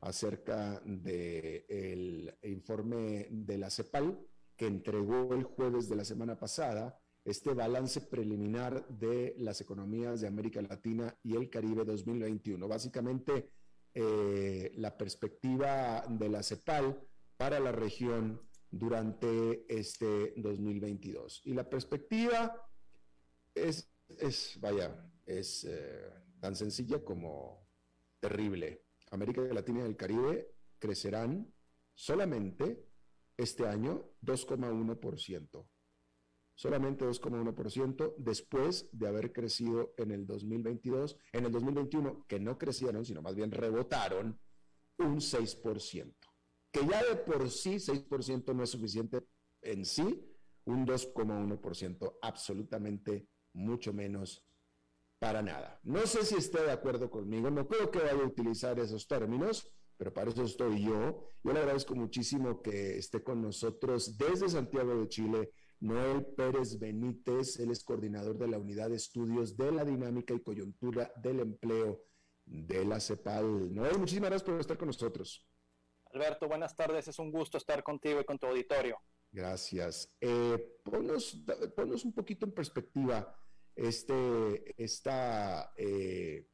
[0.01, 4.19] acerca del informe de la CEPAL
[4.57, 10.27] que entregó el jueves de la semana pasada, este balance preliminar de las economías de
[10.27, 12.67] América Latina y el Caribe 2021.
[12.67, 13.51] Básicamente,
[13.93, 16.99] eh, la perspectiva de la CEPAL
[17.37, 18.41] para la región
[18.71, 21.41] durante este 2022.
[21.45, 22.69] Y la perspectiva
[23.53, 27.67] es, es vaya, es eh, tan sencilla como
[28.19, 28.85] terrible.
[29.11, 31.53] América Latina y el Caribe crecerán
[31.93, 32.86] solamente
[33.37, 35.67] este año 2,1%.
[36.55, 43.05] Solamente 2,1% después de haber crecido en el 2022, en el 2021, que no crecieron,
[43.05, 44.39] sino más bien rebotaron
[44.97, 46.15] un 6%.
[46.71, 49.23] Que ya de por sí 6% no es suficiente
[49.61, 50.33] en sí,
[50.65, 54.43] un 2,1% absolutamente mucho menos
[55.19, 55.79] para nada.
[55.83, 59.71] No sé si esté de acuerdo conmigo, no creo que vaya a utilizar esos términos,
[59.97, 61.31] pero para eso estoy yo.
[61.43, 65.51] Yo le agradezco muchísimo que esté con nosotros desde Santiago de Chile.
[65.79, 70.39] Noel Pérez Benítez, él es coordinador de la Unidad de Estudios de la Dinámica y
[70.39, 72.03] Coyuntura del Empleo
[72.45, 73.73] de la CEPAL.
[73.73, 75.45] Noel, muchísimas gracias por estar con nosotros.
[76.13, 77.07] Alberto, buenas tardes.
[77.07, 78.97] Es un gusto estar contigo y con tu auditorio.
[79.31, 80.15] Gracias.
[80.21, 83.35] Eh, ponos, un poquito en perspectiva
[83.75, 86.47] este, esta, eh,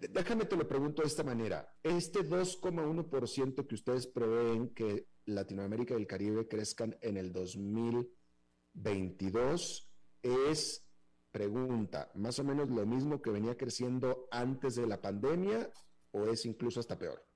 [0.00, 1.76] déjame te lo pregunto de esta manera.
[1.82, 9.90] Este 2,1% que ustedes prevén que Latinoamérica y el Caribe crezcan en el 2022
[10.22, 10.84] es,
[11.30, 15.70] pregunta, más o menos lo mismo que venía creciendo antes de la pandemia
[16.12, 17.26] o es incluso hasta peor?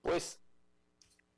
[0.00, 0.40] Pues,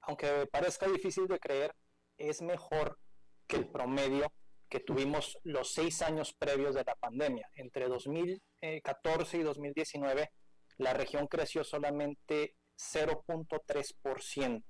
[0.03, 1.75] aunque parezca difícil de creer,
[2.17, 2.99] es mejor
[3.47, 4.33] que el promedio
[4.75, 7.49] que tuvimos los seis años previos de la pandemia.
[7.55, 10.33] Entre 2014 y 2019,
[10.79, 14.65] la región creció solamente 0.3%.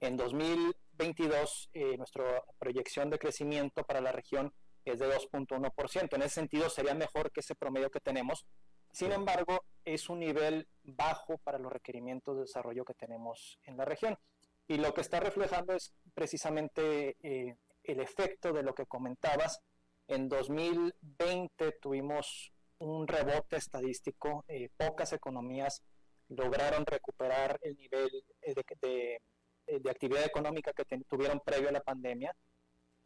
[0.00, 4.52] En 2022, eh, nuestra proyección de crecimiento para la región
[4.84, 6.16] es de 2.1%.
[6.16, 8.44] En ese sentido, sería mejor que ese promedio que tenemos.
[8.90, 13.84] Sin embargo, es un nivel bajo para los requerimientos de desarrollo que tenemos en la
[13.84, 14.18] región.
[14.66, 19.60] Y lo que está reflejando es precisamente eh, el efecto de lo que comentabas.
[20.08, 25.82] En 2020 tuvimos un rebote estadístico, eh, pocas economías
[26.28, 29.18] lograron recuperar el nivel eh,
[29.66, 32.34] de, actividad económica que tuvieron previo a la pandemia.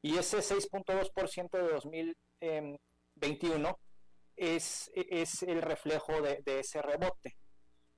[0.02, 1.68] Y ese 6.2% de
[2.40, 3.78] 2021
[4.36, 7.36] es, es el reflejo de, ese rebote.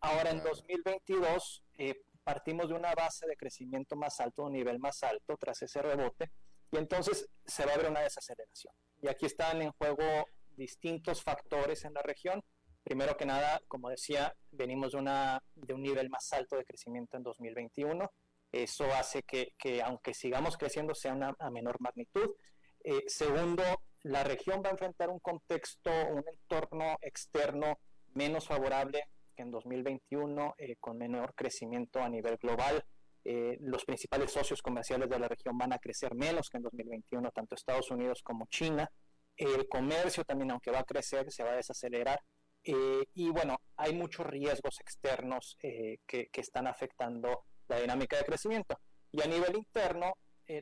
[0.00, 5.02] Ahora en 2022 eh, partimos de una base de crecimiento más alto, un nivel más
[5.02, 6.30] alto tras ese rebote,
[6.70, 8.74] y entonces se va a ver una desaceleración.
[9.00, 10.26] Y aquí están en juego
[10.56, 12.42] distintos factores en la región.
[12.82, 17.16] Primero que nada, como decía, venimos de, una, de un nivel más alto de crecimiento
[17.16, 18.10] en 2021.
[18.50, 22.34] Eso hace que, que aunque sigamos creciendo, sea una, a menor magnitud.
[22.82, 23.62] Eh, segundo,
[24.02, 27.78] la región va a enfrentar un contexto, un entorno externo
[28.14, 29.04] menos favorable
[29.36, 32.84] que en 2021, eh, con menor crecimiento a nivel global.
[33.30, 37.30] Eh, los principales socios comerciales de la región van a crecer menos que en 2021,
[37.30, 38.90] tanto Estados Unidos como China.
[39.36, 42.20] El comercio también, aunque va a crecer, se va a desacelerar.
[42.64, 48.80] Eh, y bueno, hay muchos riesgos externos que, que, están afectando la dinámica de crecimiento.
[49.12, 50.14] Y a nivel interno,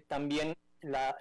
[0.09, 1.17] también la,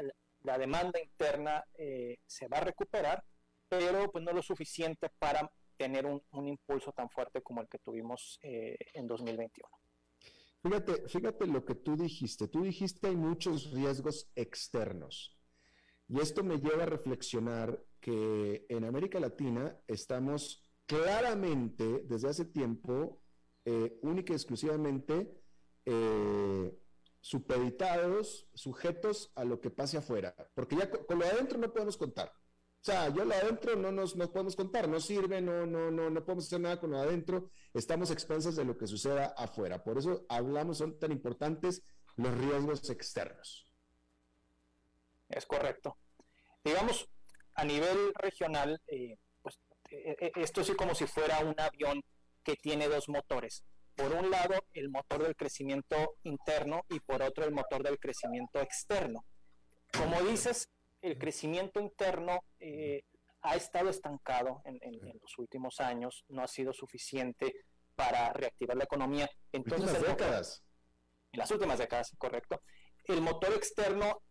[0.45, 3.23] la demanda interna eh, se va a recuperar,
[3.67, 8.39] pero pues no lo suficiente para tener un, impulso tan fuerte como el que tuvimos
[8.41, 9.67] eh, en 2021.
[10.65, 12.47] Fíjate, fíjate lo que tú dijiste.
[12.47, 15.37] Tú dijiste hay muchos riesgos externos.
[16.07, 23.21] Y esto me lleva a reflexionar que en América Latina estamos claramente desde hace tiempo,
[23.63, 25.39] eh, única y exclusivamente,
[25.85, 26.75] eh,
[27.21, 31.95] supeditados, sujetos a lo que pase afuera, porque ya con, lo de adentro no podemos
[31.95, 32.33] contar.
[32.85, 36.45] Sea, yo adentro no nos no podemos contar, no sirve, no, no, no, no podemos
[36.45, 39.83] hacer nada con lo de adentro, estamos expensas de lo que suceda afuera.
[39.83, 41.81] Por eso hablamos, son tan importantes
[42.15, 43.65] los riesgos externos.
[45.29, 45.97] Es correcto.
[46.63, 47.09] Digamos,
[47.55, 52.03] a nivel regional, eh, pues eh, eh, esto es como si fuera un avión
[52.43, 53.63] que tiene dos motores
[53.95, 58.59] por un lado el motor del crecimiento interno y por otro el motor del crecimiento
[58.59, 59.25] externo.
[59.97, 60.67] Como dices,
[61.05, 63.03] el crecimiento interno eh,
[63.41, 64.79] ha estado estancado en,
[65.21, 67.53] los últimos años, no ha sido suficiente
[67.95, 69.29] para reactivar la economía.
[69.51, 70.63] Entonces, en las décadas.
[71.31, 72.59] En las últimas décadas, correcto.
[73.03, 74.23] El motor externo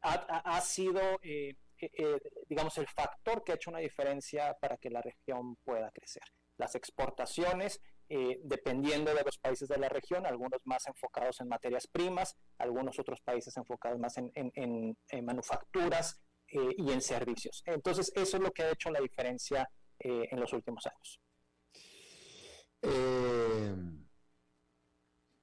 [0.00, 5.02] ha, sido, eh, eh, digamos, el factor que ha hecho una diferencia para que la
[5.02, 6.24] región pueda crecer.
[6.56, 11.88] Las exportaciones eh, dependiendo de los países de la región, algunos más enfocados en materias
[11.88, 17.64] primas, algunos otros países enfocados más en, manufacturas eh, y en servicios.
[17.66, 21.20] Entonces, eso es lo que ha hecho la diferencia eh, en los últimos años.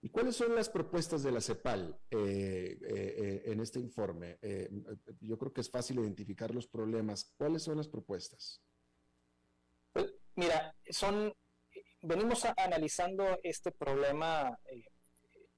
[0.01, 4.37] ¿Y cuáles son las propuestas de la CEPAL en este informe?
[5.19, 7.33] yo creo que es fácil identificar los problemas.
[7.37, 8.61] ¿Cuáles son las propuestas?
[9.91, 11.33] Pues, mira, son
[12.03, 14.85] venimos analizando este problema eh,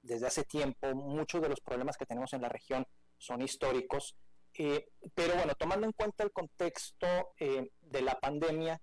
[0.00, 0.94] desde hace tiempo.
[0.94, 2.86] Muchos de los problemas que tenemos en la región
[3.18, 4.16] son históricos,
[4.54, 7.06] eh, pero bueno, tomando en cuenta el contexto
[7.38, 8.80] eh, de la pandemia,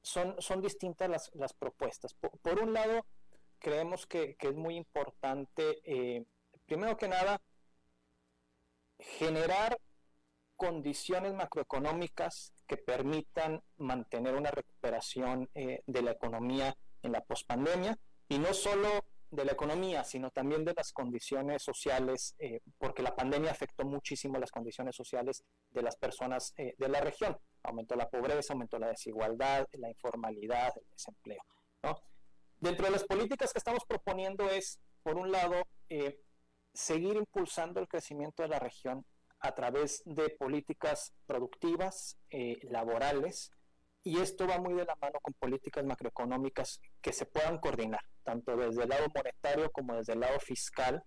[0.00, 2.14] son, son distintas las, las propuestas.
[2.14, 3.06] Por, un lado,
[3.58, 6.26] creemos que, que es muy importante,
[6.66, 7.40] primero que nada,
[8.98, 9.78] generar
[10.56, 17.98] condiciones macroeconómicas que permitan mantener una recuperación de la economía en la pospandemia
[18.28, 18.88] y no solo
[19.30, 24.38] de la economía, sino también de las condiciones sociales, eh, porque la pandemia afectó muchísimo
[24.38, 27.38] las condiciones sociales de las personas eh, de la región.
[27.62, 31.42] Aumentó la pobreza, aumentó la desigualdad, la informalidad, el desempleo.
[31.82, 31.96] ¿no?
[32.62, 36.20] Dentro de las políticas que estamos proponiendo es, por un lado, eh,
[36.72, 39.04] seguir impulsando el crecimiento de la región
[39.40, 43.50] a través de políticas productivas, eh, laborales,
[44.04, 48.56] y esto va muy de la mano con políticas macroeconómicas que se puedan coordinar, tanto
[48.56, 51.02] desde el lado monetario como desde el lado fiscal,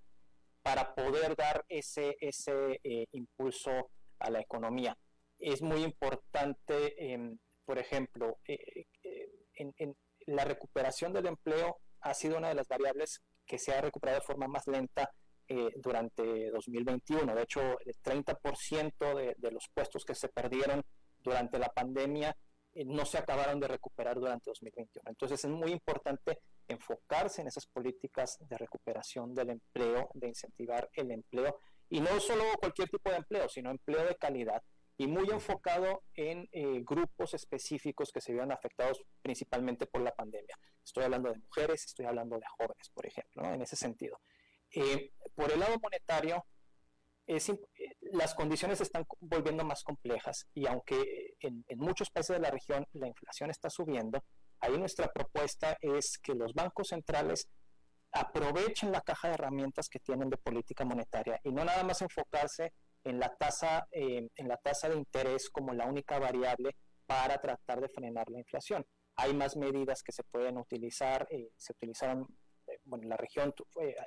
[0.62, 4.98] para poder dar ese, ese eh, impulso a la economía.
[5.38, 9.94] Es muy importante, em, por ejemplo, eh, eh,
[10.28, 14.26] la recuperación del empleo ha sido una de las variables que se ha recuperado de
[14.26, 15.10] forma más lenta
[15.76, 17.36] durante 2021.
[17.36, 20.82] De hecho, el 30% de, de los puestos que se perdieron
[21.20, 22.36] durante la pandemia
[22.84, 25.10] no se acabaron de recuperar durante 2021.
[25.10, 31.12] Entonces es muy importante enfocarse en esas políticas de recuperación del empleo, de incentivar el
[31.12, 31.58] empleo,
[31.90, 34.62] y no solo cualquier tipo de empleo, sino empleo de calidad,
[34.98, 40.58] y muy enfocado en eh, grupos específicos que se vieron afectados principalmente por la pandemia.
[40.84, 44.20] Estoy hablando de mujeres, estoy hablando de jóvenes, por ejemplo, en ese sentido.
[44.72, 46.46] Eh, por el lado monetario,
[47.28, 47.60] es, eh,
[48.14, 53.08] las condiciones están volviendo más complejas y aunque en, muchos países de la región la
[53.08, 54.24] inflación está subiendo,
[54.60, 57.48] ahí nuestra propuesta es que los bancos centrales
[58.12, 62.74] aprovechen la caja de herramientas que tienen de política monetaria y no nada más enfocarse
[63.04, 67.82] en la tasa, eh, en la tasa de interés como la única variable para tratar
[67.82, 68.86] de frenar la inflación.
[69.18, 72.26] Hay más medidas que se pueden utilizar, eh, se utilizaron,
[72.84, 73.54] bueno, la región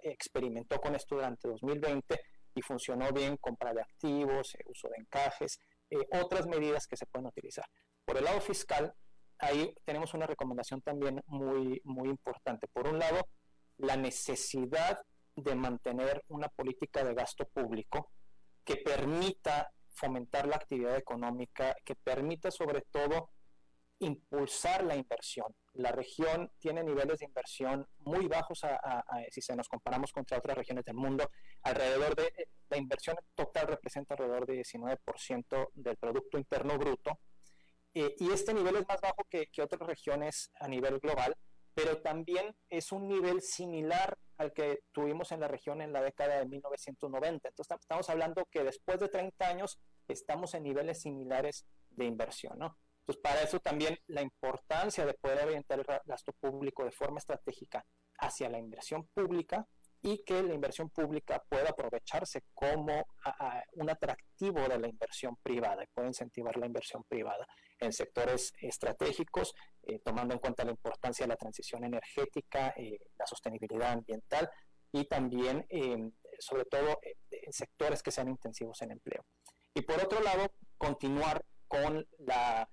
[0.03, 2.19] experimentó con esto durante 2020
[2.59, 7.07] y funcionó bien compra de activos, eh, uso de encajes, eh, otras medidas que se
[7.07, 7.65] pueden utilizar.
[8.05, 8.93] Por el lado fiscal,
[9.39, 12.67] ahí tenemos una recomendación también muy, muy importante.
[12.67, 13.29] Por un lado,
[13.77, 15.01] la necesidad
[15.37, 18.11] de mantener una política de gasto público
[18.65, 23.31] que permita fomentar la actividad económica, que permita sobre todo
[24.01, 25.55] impulsar la inversión.
[25.75, 28.63] La región tiene niveles de inversión muy bajos
[29.31, 31.31] si se nos comparamos contra otras regiones del mundo.
[31.63, 37.19] Alrededor de la inversión total representa alrededor de 19% del Producto Interno Bruto.
[37.95, 41.35] Eh, y este nivel es más bajo que, que otras regiones a nivel global,
[41.75, 46.39] pero también es un nivel similar al que tuvimos en la región en la década
[46.39, 47.49] de 1990.
[47.49, 52.77] Entonces estamos hablando que después de 30 años estamos en niveles similares de inversión, ¿no?
[53.09, 57.83] Entonces, para eso también la importancia de poder orientar el gasto público de forma estratégica
[58.19, 59.67] hacia la inversión pública
[60.03, 63.07] y que la inversión pública pueda aprovecharse como
[63.73, 67.47] un atractivo de la inversión privada y pueda incentivar la inversión privada
[67.81, 69.55] en sectores estratégicos,
[69.85, 74.51] eh, tomando en cuenta la importancia de la transición energética, eh, la sostenibilidad ambiental
[74.93, 79.25] y también, em, sobre todo, eh, en sectores que sean intensivos en empleo.
[79.73, 82.69] Y por otro lado, continuar con la,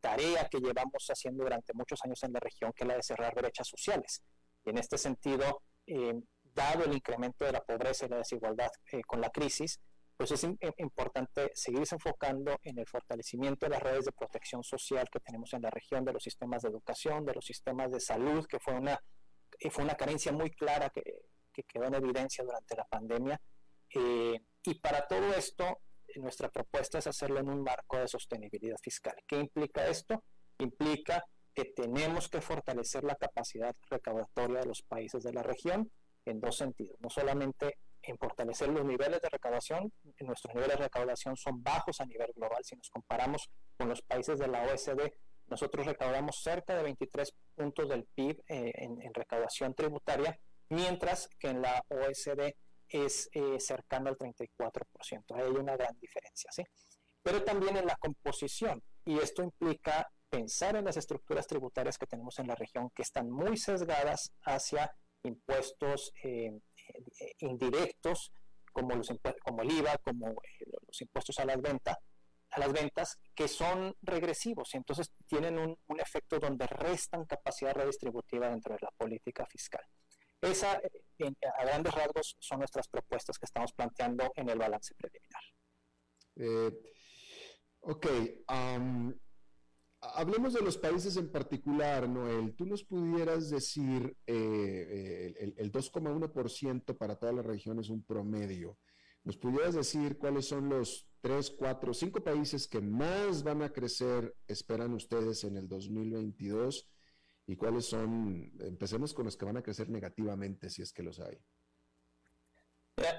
[0.00, 3.34] tarea que llevamos haciendo durante muchos años en la región, que es la de cerrar
[3.34, 4.22] brechas sociales.
[4.64, 9.02] Y en este sentido, eh, dado el incremento de la pobreza y la desigualdad eh,
[9.02, 9.80] con la crisis,
[10.16, 10.44] pues es
[10.78, 15.62] importante seguirse enfocando en el fortalecimiento de las redes de protección social que tenemos en
[15.62, 19.00] la región, de los sistemas de educación, de los sistemas de salud, que fue una,
[19.60, 21.02] eh, fue una carencia muy clara que
[21.64, 23.40] quedó en evidencia durante la pandemia.
[23.90, 25.80] y para todo esto,
[26.18, 29.14] nuestra propuesta es hacerlo en un marco de sostenibilidad fiscal.
[29.26, 30.22] ¿Qué implica esto?
[30.58, 35.90] Implica que tenemos que fortalecer la capacidad recaudatoria de los países de la región
[36.24, 36.96] en dos sentidos.
[37.00, 42.06] No solamente en fortalecer los niveles de recaudación, nuestros niveles de recaudación son bajos a
[42.06, 42.62] nivel global.
[42.62, 45.12] Si nos comparamos con los países de la OECD,
[45.48, 50.38] nosotros recaudamos cerca de 23 puntos del PIB eh, en, recaudación tributaria,
[50.68, 52.54] mientras que en la OECD
[52.88, 55.34] es eh, cercano al 34%.
[55.34, 56.62] Hay una gran diferencia, ¿sí?
[57.22, 62.38] Pero también en la composición, y esto implica pensar en las estructuras tributarias que tenemos
[62.38, 64.90] en la región que están muy sesgadas hacia
[65.22, 66.52] impuestos eh,
[67.20, 68.32] eh, indirectos,
[68.72, 69.12] como, los
[69.42, 70.34] como el IVA, como
[70.86, 71.96] los impuestos a las ventas,
[72.50, 77.74] a las ventas que son regresivos y entonces tienen un, un efecto donde restan capacidad
[77.74, 79.84] redistributiva dentro de la política fiscal.
[80.40, 85.42] Esa, a grandes rasgos, son nuestras propuestas que estamos planteando en el balance preliminar.
[86.36, 86.72] Eh,
[87.80, 88.06] ok,
[90.00, 92.54] hablemos de los países en particular, Noel.
[92.54, 98.78] ¿Tú nos pudieras decir eh, el, el 2,1% para toda la región es un promedio?
[99.24, 104.34] ¿Nos pudieras decir cuáles son los 3, 4, 5 países que más van a crecer,
[104.46, 106.88] esperan ustedes en el 2022?
[107.48, 111.18] Y cuáles son, empecemos con los que van a crecer negativamente, si es que los
[111.18, 111.38] hay.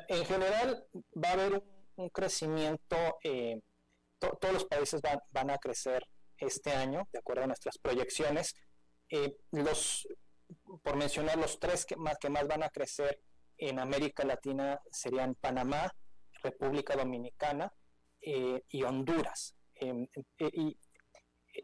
[0.07, 0.85] En general
[1.17, 1.63] va a haber
[1.95, 3.59] un, crecimiento, eh,
[4.19, 5.01] todos los países
[5.31, 6.05] van, a crecer
[6.37, 8.53] este año, de acuerdo a nuestras proyecciones.
[9.09, 10.07] Eh, los,
[10.83, 13.19] por mencionar los tres que más, que más van a crecer
[13.57, 15.91] en América Latina serían Panamá,
[16.43, 17.73] República Dominicana
[18.21, 19.55] eh, y Honduras.
[19.73, 20.07] Em,
[20.37, 20.77] y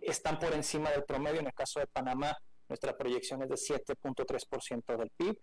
[0.02, 1.42] están por encima del promedio.
[1.42, 2.36] En el caso de Panamá,
[2.68, 5.40] nuestra proyección es de 7.3% del PIB.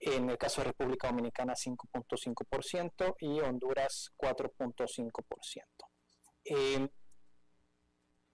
[0.00, 5.62] En el caso de República Dominicana, 5.5% y Honduras, 4.5%.
[6.44, 6.88] Eh,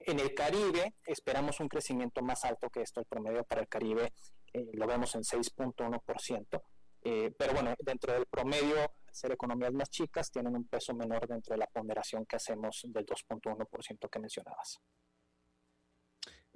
[0.00, 4.12] en el Caribe esperamos un crecimiento más alto que esto, el promedio para el Caribe
[4.52, 6.62] eh, lo vemos en 6.1%,
[7.02, 11.54] eh, pero bueno, dentro del promedio, ser economías más chicas tienen un peso menor dentro
[11.54, 14.80] de la ponderación que hacemos del 2.1% que mencionabas.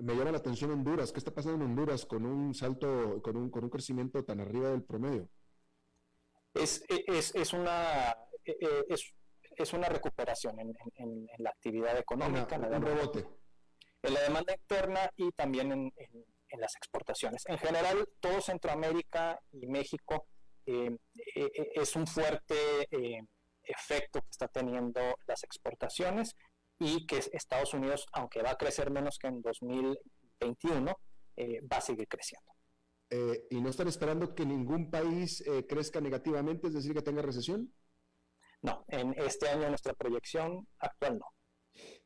[0.03, 1.12] Me llama la atención Honduras.
[1.12, 4.70] ¿Qué está pasando en Honduras con un salto, con un, con un crecimiento tan arriba
[4.70, 5.28] del promedio?
[6.55, 8.11] Es, es, es una,
[8.44, 9.14] e, e, es,
[9.57, 12.57] es una recuperación en, en, la actividad económica.
[12.57, 13.28] en la un rebote.
[14.03, 17.44] En la demanda interna y también en, en, las exportaciones.
[17.46, 20.26] En general, todo Centroamérica y México
[20.66, 20.96] eh,
[21.36, 22.88] eh, eh, es un fuerte
[23.62, 26.34] efecto que está teniendo las exportaciones
[26.83, 30.97] y que Estados Unidos, aunque va a crecer menos que en 2021,
[31.70, 32.53] va a seguir creciendo.
[33.51, 37.72] ¿Y no están esperando que ningún país crezca negativamente, es decir, que tenga recesión?
[38.62, 41.26] No, en este año nuestra proyección actual no.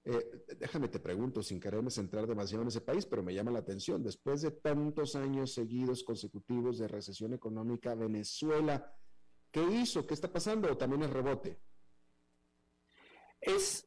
[0.05, 0.24] Eh,
[0.59, 4.03] déjame te pregunto, sin quererme centrar demasiado en ese país, pero me llama la atención,
[4.03, 8.95] después de tantos años seguidos consecutivos de recesión económica, Venezuela,
[9.51, 10.07] ¿qué hizo?
[10.07, 10.70] ¿Qué está pasando?
[10.70, 11.61] ¿O también es rebote?
[13.41, 13.86] Es, eh,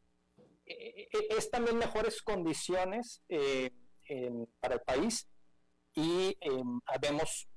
[0.70, 3.72] es también mejores condiciones eh,
[4.60, 5.28] para el país
[5.96, 6.38] y
[7.02, 7.50] vemos,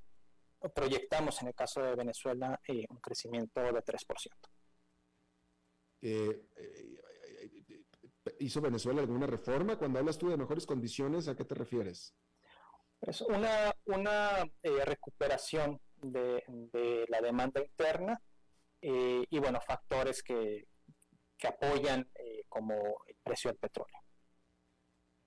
[0.73, 4.29] proyectamos en el caso de Venezuela un crecimiento de 3%.
[6.05, 6.99] Eh, eh,
[8.39, 9.77] ¿Hizo Venezuela alguna reforma?
[9.77, 12.13] Cuando hablas tú de mejores condiciones, ¿a qué te refieres?
[12.99, 16.43] Es una, una eh, recuperación de,
[17.07, 18.21] la demanda interna
[18.81, 20.67] y, bueno, factores que,
[21.37, 22.09] que apoyan
[22.49, 24.03] como el precio del petróleo.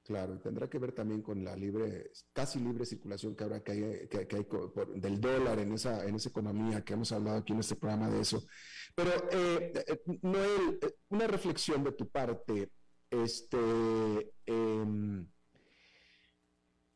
[0.06, 4.08] Claro, tendrá que ver también con la libre, casi libre circulación que habrá que hay,
[4.08, 4.46] que, hay
[5.00, 8.20] del dólar en esa, en esa economía que hemos hablado aquí en este programa de
[8.20, 8.40] eso.
[8.94, 12.70] Pero, eh, eh Noel, eh, una reflexión de tu parte,
[13.10, 13.58] este,
[14.46, 15.26] em,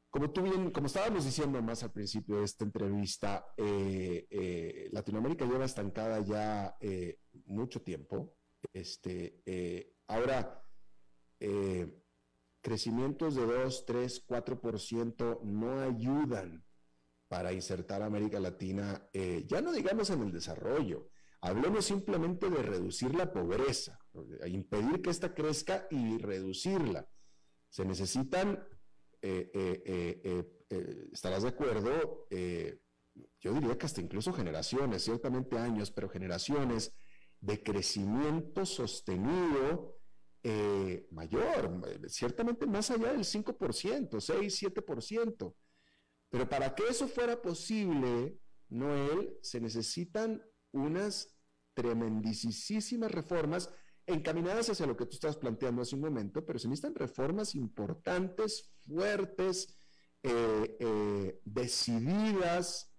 [0.08, 5.64] como tú bien, como estábamos diciendo más al principio de esta entrevista, eh, Latinoamérica lleva
[5.64, 6.76] estancada ya
[7.46, 8.36] mucho tiempo.
[8.72, 10.62] Este, ahora,
[12.60, 16.64] crecimientos de 2, 3, 4% no ayudan
[17.30, 22.60] para insertar a América Latina, eh, ya no digamos en el desarrollo, hablemos simplemente de
[22.60, 24.00] reducir la pobreza,
[24.46, 27.08] impedir que ésta crezca y reducirla.
[27.68, 28.66] Se necesitan,
[29.22, 32.26] eh, eh, estarás de acuerdo,
[33.38, 36.92] yo diría que hasta incluso generaciones, ciertamente años, pero generaciones
[37.40, 39.98] de crecimiento sostenido
[40.42, 45.54] eh, mayor, ciertamente más allá del 5%, 6, 7%.
[46.30, 48.38] Pero para que eso fuera posible,
[48.68, 51.36] Noel, se necesitan unas
[51.74, 53.70] tremendísimas reformas
[54.06, 58.72] encaminadas hacia lo que tú estás planteando hace un momento, pero se necesitan reformas importantes,
[58.86, 59.76] fuertes,
[60.22, 62.89] eh, eh, decididas,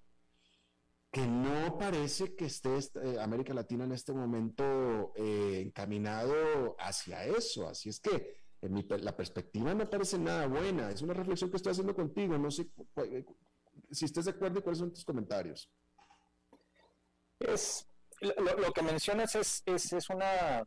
[1.11, 7.67] que no parece que esté eh, América Latina en este momento eh, encaminado hacia eso.
[7.67, 10.89] Así es que en mi, la perspectiva no parece nada buena.
[10.89, 12.37] Es una reflexión que estoy haciendo contigo.
[12.37, 12.71] No sé
[13.03, 13.25] eh,
[13.91, 15.69] si estás de acuerdo y cuáles son tus comentarios.
[17.39, 17.85] Es,
[18.21, 20.65] lo, que mencionas es, es, es una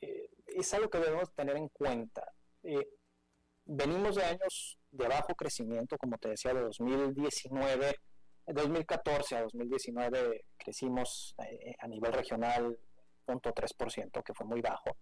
[0.00, 2.22] es algo que debemos tener en cuenta.
[3.64, 7.96] venimos de años de bajo crecimiento, como te decía, de 2019 de
[8.46, 12.78] 2014 a 2019 crecimos eh, a nivel regional
[13.26, 14.96] 0.3%, que fue muy bajo.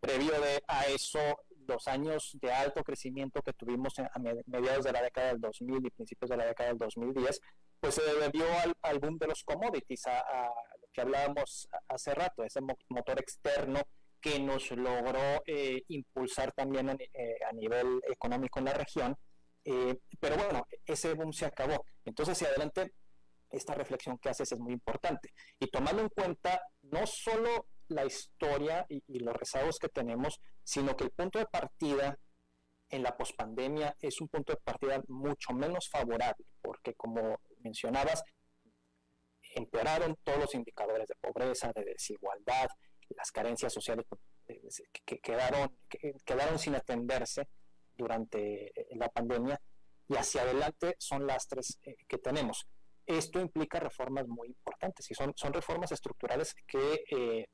[0.00, 0.32] Previo
[0.66, 1.18] a eso,
[1.66, 5.90] los años de alto crecimiento que tuvimos a mediados de la década del 2000 y
[5.90, 7.40] principios de la década del 2010,
[7.80, 8.44] pues se debió
[8.82, 13.80] al, boom de los commodities, a, lo que hablábamos hace rato, ese motor externo
[14.20, 19.16] que nos logró eh, impulsar también eh, a nivel económico en la región
[19.70, 21.84] eh, pero bueno, ese boom se acabó.
[22.06, 22.94] Entonces, hacia adelante,
[23.50, 25.34] esta reflexión que haces es muy importante.
[25.58, 31.04] Y tomando en cuenta no solo la historia y, los rezagos que tenemos, sino que
[31.04, 32.18] el punto de partida
[32.88, 38.22] en la pospandemia es un punto de partida mucho menos favorable, porque como mencionabas,
[39.54, 42.68] empeoraron todos los indicadores de pobreza, de desigualdad,
[43.10, 44.06] las carencias sociales
[44.46, 44.62] eh,
[45.04, 47.46] que quedaron, que quedaron sin atenderse
[47.98, 49.60] durante eh, la pandemia
[50.08, 52.66] y hacia adelante son las tres eh, que tenemos.
[53.06, 57.46] esto implica reformas muy importantes y son, son reformas estructurales que eh,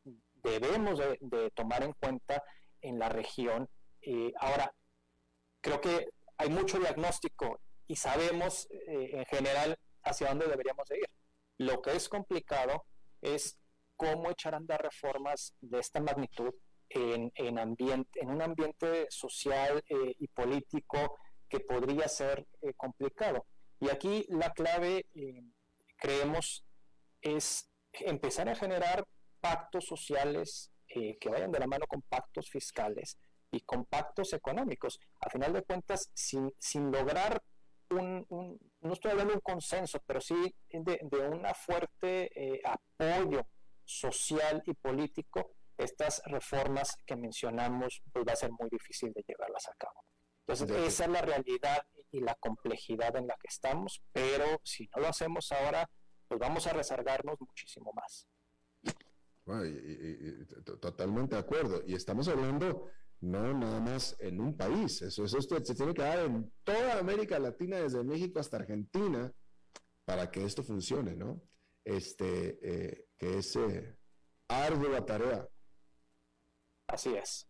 [0.45, 2.43] debemos de, tomar en cuenta
[2.81, 3.69] en la región.
[4.03, 4.73] Eh, ahora,
[5.61, 11.09] creo que hay mucho diagnóstico y sabemos eh, en general hacia dónde deberíamos ir.
[11.59, 12.85] Lo que es complicado
[13.23, 13.59] es
[13.97, 16.53] cómo echar a andar reformas de esta magnitud
[16.89, 21.19] en, en, ambiente, en un ambiente social eh, y político
[21.49, 23.47] que podría ser complicado.
[23.81, 25.07] Y aquí la clave,
[25.99, 26.65] creemos,
[27.21, 29.05] es empezar a generar
[29.41, 33.19] pactos sociales eh, que vayan de la mano con pactos fiscales
[33.51, 35.01] y con pactos económicos.
[35.21, 37.43] A final de cuentas, sin, sin lograr
[37.91, 38.27] un,
[38.81, 43.47] no estoy hablando de un consenso, pero sí de, de una fuerte eh, apoyo
[43.85, 49.69] social y político, estas reformas que mencionamos, pues va a ser muy difícil de llevarlas
[49.69, 50.05] a cabo.
[50.47, 55.03] Entonces, esa es la realidad y la complejidad en la que estamos, pero si no
[55.03, 55.89] lo hacemos ahora,
[56.29, 58.29] pues vamos a rezargarnos muchísimo más
[60.81, 61.83] totalmente de acuerdo.
[61.87, 62.89] Y estamos hablando
[63.21, 67.39] no nada más en un país, eso, eso se tiene que dar en toda América
[67.39, 69.33] Latina, desde México hasta Argentina,
[70.05, 71.41] para que esto funcione, ¿no?
[71.85, 73.97] Este, eh, que es eh,
[74.49, 75.49] ardua tarea.
[76.87, 77.49] Así es.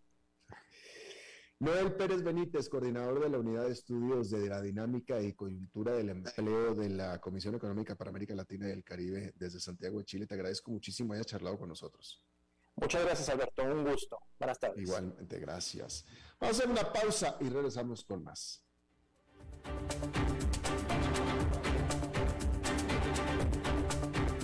[1.61, 6.11] Noel Pérez Benítez, coordinador de la Unidad de Estudios de la Dinámica y Coyuntura del
[6.11, 10.26] Empleo de la Comisión Económica para América Latina y el Caribe desde Santiago de Chile.
[10.26, 12.22] Te agradezco muchísimo haya charlado con nosotros.
[12.76, 13.62] Muchas gracias, Alberto.
[13.62, 14.18] Un gusto.
[14.39, 14.82] Buenas tardes.
[14.82, 16.05] Igualmente, gracias.
[16.41, 18.62] Vamos a hacer una pausa y regresamos con más.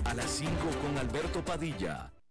[0.04, 2.12] A las 5 con Alberto Padilla,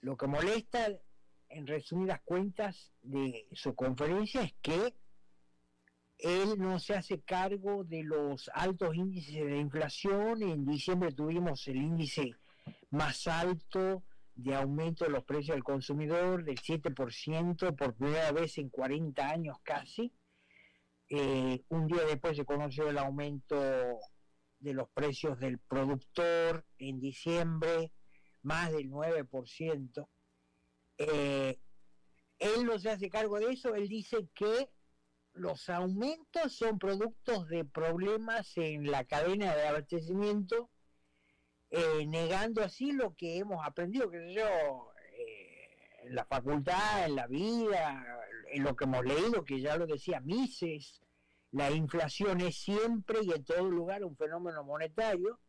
[0.00, 0.88] lo que molesta
[1.54, 4.94] en resumidas cuentas de su conferencia es que
[6.18, 10.42] él no se hace cargo de los altos índices de inflación.
[10.42, 12.34] En diciembre tuvimos el índice
[12.90, 14.02] más alto
[14.34, 19.58] de aumento de los precios del consumidor del 7% por primera vez en 40 años
[19.62, 20.12] casi.
[21.08, 23.56] Eh, un día después se conoció el aumento
[24.58, 27.92] de los precios del productor en diciembre,
[28.42, 30.08] más del 9%.
[30.98, 31.58] Eh,
[32.38, 34.70] él no se hace cargo de eso, él dice que
[35.32, 40.70] los aumentos son productos de problemas en la cadena de abastecimiento,
[41.70, 44.46] eh, negando así lo que hemos aprendido, que yo,
[45.18, 45.68] eh,
[46.04, 48.04] en la facultad, en la vida,
[48.52, 51.00] en lo que hemos leído, que ya lo decía Mises,
[51.50, 55.40] la inflación es siempre y en todo lugar un fenómeno monetario.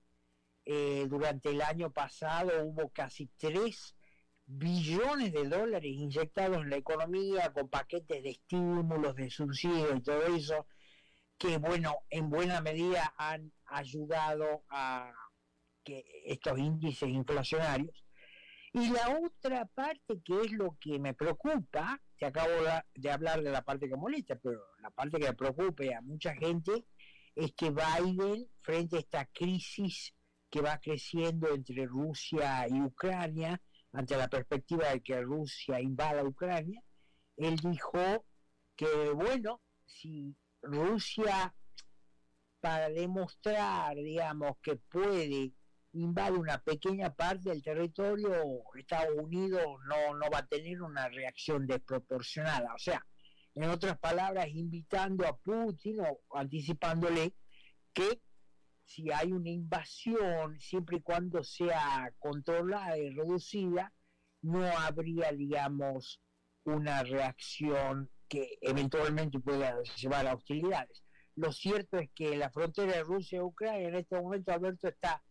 [1.08, 3.95] durante el año pasado hubo casi tres
[4.46, 10.26] billones de dólares inyectados en la economía con paquetes de estímulos, de subsidios y todo
[10.28, 10.68] eso,
[11.38, 15.12] que bueno, en buena medida han ayudado a
[15.84, 18.06] que estos índices inflacionarios.
[18.74, 22.52] Y la otra parte que es lo que me preocupa, te acabo
[22.94, 26.36] de hablar de la parte que molesta, pero la parte que me preocupa a mucha
[26.36, 26.86] gente
[27.36, 30.14] es que Biden, frente a esta crisis
[30.50, 33.62] que va creciendo entre Rusia y Ucrania,
[33.96, 36.82] ante la perspectiva de que Rusia invada Ucrania,
[37.38, 38.26] él dijo
[38.76, 41.54] que, bueno, si Rusia,
[42.60, 45.54] para demostrar, digamos, que puede
[45.94, 48.34] invade una pequeña parte del territorio,
[48.78, 52.74] Estados Unidos no, no va a tener una reacción desproporcionada.
[52.74, 53.06] O sea,
[53.54, 57.34] en otras palabras, invitando a Putin o anticipándole
[57.94, 58.20] que
[58.86, 63.92] si hay una invasión, siempre y cuando sea controlada y reducida,
[64.42, 66.22] no habría, digamos,
[66.64, 71.04] una reacción que eventualmente pueda llevar a hostilidades.
[71.36, 75.24] Lo cierto es que la frontera de Rusia y Ucrania en este momento, Alberto, está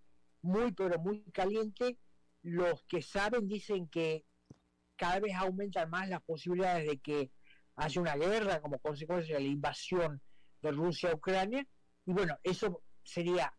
[0.42, 1.98] muy, pero muy caliente.
[2.42, 4.24] Los que saben dicen que
[4.96, 7.30] cada vez aumentan más las posibilidades de que
[7.76, 10.20] haya una guerra como consecuencia de la invasión
[10.60, 11.66] de Rusia a Ucrania.
[12.06, 13.54] Y bueno, eso sería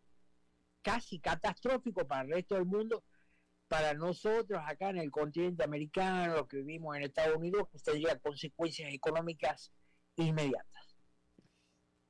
[0.82, 3.02] casi catastrófico para el resto del mundo,
[3.68, 8.18] para nosotros acá en el continente americano, los que vivimos en Estados Unidos, pues tendría
[8.18, 9.72] consecuencias económicas
[10.16, 10.76] inmediatas.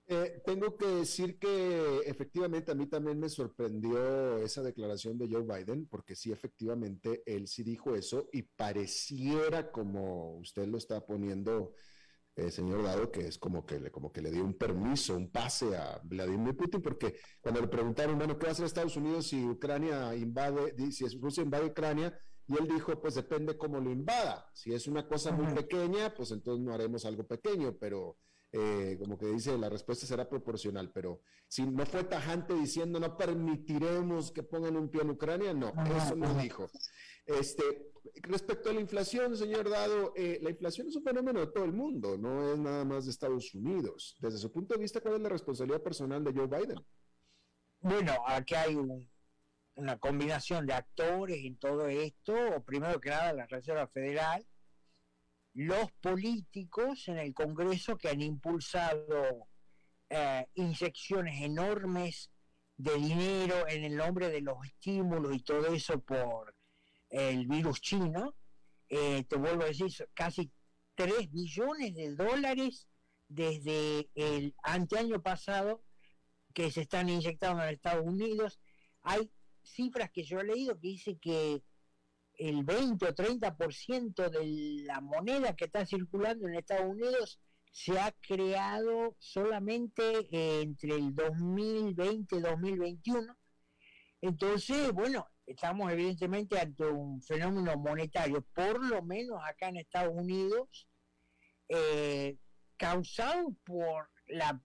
[0.09, 5.43] Eh, tengo que decir que efectivamente a mí también me sorprendió esa declaración de Joe
[5.43, 11.75] Biden, porque sí, efectivamente, él sí dijo eso y pareciera como usted lo está poniendo,
[12.37, 15.31] eh, señor Dado, que es como que, le, como que le dio un permiso, un
[15.31, 19.29] pase a Vladimir Putin, porque cuando le preguntaron, bueno, ¿qué va a hacer Estados Unidos
[19.29, 22.17] si Ucrania invade, si Rusia invade Ucrania?
[22.47, 24.49] Y él dijo, pues depende cómo lo invada.
[24.53, 28.19] Si es una cosa muy pequeña, pues entonces no haremos algo pequeño, pero
[28.53, 33.17] eh, como que dice, la respuesta será proporcional, pero si no fue tajante diciendo no
[33.17, 36.69] permitiremos que pongan un pie en Ucrania, no, eso no dijo.
[37.25, 41.65] Este, respecto a la inflación, señor Dado, eh, la inflación es un fenómeno de todo
[41.65, 44.17] el mundo, no es nada más de Estados Unidos.
[44.21, 46.85] Desde su punto de vista, ¿cuál es la responsabilidad personal de Joe Biden?
[47.81, 48.77] Bueno, aquí hay
[49.77, 52.63] una combinación de actores en todo esto.
[52.65, 54.45] Primero que nada, la Reserva Federal,
[55.55, 59.49] los políticos en el Congreso que han impulsado
[60.09, 62.31] eh, inyecciones enormes
[62.77, 66.56] de dinero en el nombre de los estímulos y todo eso por
[67.11, 68.37] el virus chino.
[68.89, 70.51] Eh, te vuelvo a decir, casi
[70.95, 72.87] 3 billones de dólares
[73.29, 75.83] desde el anteaño pasado
[76.55, 78.61] que se están inyectando en Estados Unidos.
[79.03, 79.31] Hay
[79.63, 81.63] cifras que yo he leído que dice que
[82.39, 87.41] el 20 o 30% de la moneda que está circulando en Estados Unidos
[87.73, 90.29] se ha creado solamente
[90.63, 93.37] entre el 2020 y 2021.
[94.23, 100.89] Entonces, bueno, estamos evidentemente ante un fenómeno monetario, por lo menos acá en Estados Unidos,
[101.69, 102.37] eh,
[102.77, 104.61] causado por la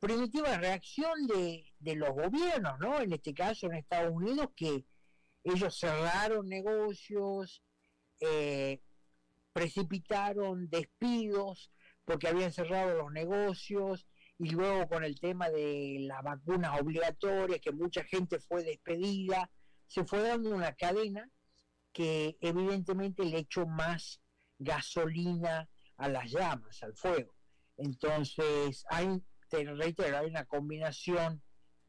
[0.00, 3.00] primitiva reacción de, de los gobiernos, ¿no?
[3.00, 4.84] En este caso en Estados Unidos, que
[5.44, 7.62] ellos cerraron negocios,
[8.20, 8.80] eh,
[9.52, 11.70] precipitaron despidos
[12.04, 14.06] porque habían cerrado los negocios
[14.38, 19.50] y luego con el tema de las vacunas obligatorias, que mucha gente fue despedida,
[19.88, 21.28] se fue dando una cadena
[21.92, 24.20] que evidentemente le echó más
[24.58, 27.34] gasolina a las llamas, al fuego.
[27.76, 31.42] Entonces, hay, te reitero, hay una combinación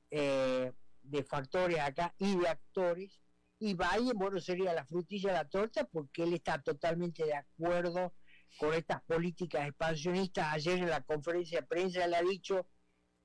[0.10, 0.72] eh,
[1.04, 3.20] de factores acá y de actores
[3.60, 8.14] y Biden, bueno, sería la frutilla de la torta porque él está totalmente de acuerdo
[8.58, 10.54] con estas políticas expansionistas.
[10.54, 12.68] Ayer en la conferencia de prensa le ha dicho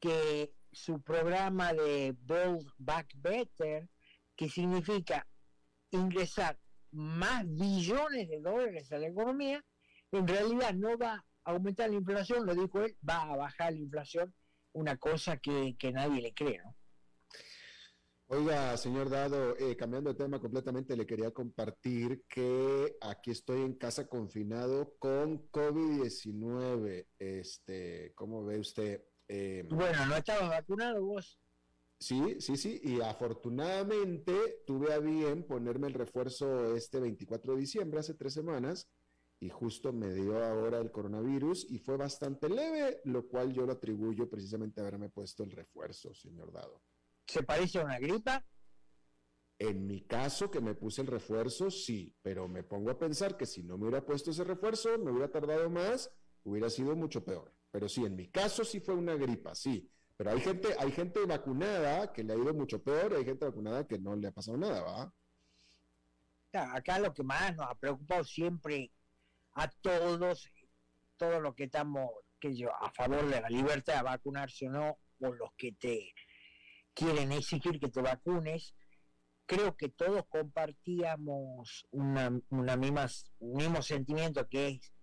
[0.01, 3.89] que su programa de Build Back Better,
[4.37, 5.26] que significa
[5.91, 6.59] ingresar
[6.93, 9.64] más billones de dólares a la economía,
[10.12, 11.14] en realidad no va
[11.45, 14.35] a aumentar la inflación, lo dijo él, va a bajar la inflación,
[14.72, 16.74] una cosa que, que nadie le cree, ¿no?
[18.28, 23.74] Oiga, señor Dado, eh, cambiando de tema completamente, le quería compartir que aquí estoy en
[23.74, 27.07] casa confinado con COVID-19.
[27.18, 29.05] Este, ¿cómo ve usted?
[29.28, 31.39] Eh, bueno, ¿no estabas vacunado vos?
[32.05, 38.00] Sí, sí, sí, y afortunadamente tuve a bien ponerme el refuerzo este 24 de diciembre,
[38.00, 38.90] hace tres semanas,
[39.40, 43.72] y justo me dio ahora el coronavirus y fue bastante leve, lo cual yo lo
[43.72, 46.82] atribuyo precisamente a haberme puesto el refuerzo, señor Dado.
[47.26, 48.44] ¿Se parece a una gripa?
[49.59, 53.46] En mi caso, que me puse el refuerzo, sí, pero me pongo a pensar que
[53.46, 57.50] si no me hubiera puesto ese refuerzo, me hubiera tardado más, hubiera sido mucho peor.
[57.70, 59.90] Pero sí, en mi caso sí fue una gripa, sí.
[60.16, 63.86] Pero hay gente, hay gente vacunada que le ha ido mucho peor, hay gente vacunada
[63.86, 65.12] que no le ha pasado nada, ¿va?
[66.52, 68.92] acá lo que más nos ha preocupado siempre
[69.54, 70.48] a todos,
[71.16, 74.98] todos los que estamos que yo, a favor de la libertad de vacunarse o no,
[75.20, 76.14] o los que te
[76.92, 78.74] quieren exigir que te vacunes,
[79.46, 83.06] creo que todos compartíamos una, una misma,
[83.38, 84.93] un mismo sentimiento que es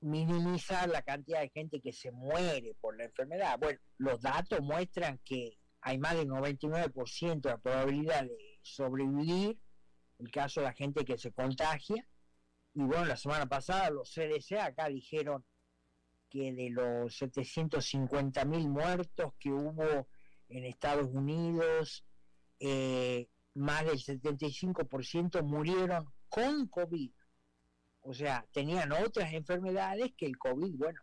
[0.00, 3.58] minimizar la cantidad de gente que se muere por la enfermedad.
[3.58, 9.58] Bueno, los datos muestran que hay más del 99% de probabilidad de sobrevivir,
[10.18, 12.06] el caso de la gente que se contagia.
[12.74, 15.44] Y bueno, la semana pasada los CDC acá dijeron
[16.28, 20.08] que de los 750 mil muertos que hubo
[20.48, 22.04] en Estados Unidos,
[22.60, 27.10] eh, más del 75% murieron con COVID.
[28.08, 30.98] O sea, tenían otras enfermedades que el COVID, bueno,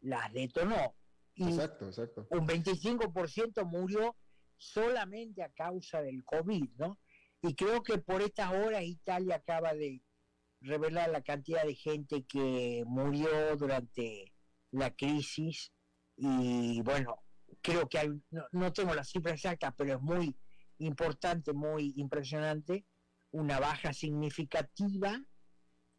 [0.00, 0.96] las detonó.
[1.36, 2.26] Y exacto, exacto.
[2.30, 4.16] Un 25% murió
[4.56, 6.98] solamente a causa del COVID, ¿no?
[7.42, 10.02] Y creo que por estas horas Italia acaba de
[10.60, 14.34] revelar la cantidad de gente que murió durante
[14.72, 15.72] la crisis
[16.16, 17.22] y bueno,
[17.60, 20.36] creo que hay, no, no tengo la cifra exacta, pero es muy
[20.78, 22.84] importante, muy impresionante,
[23.30, 25.22] una baja significativa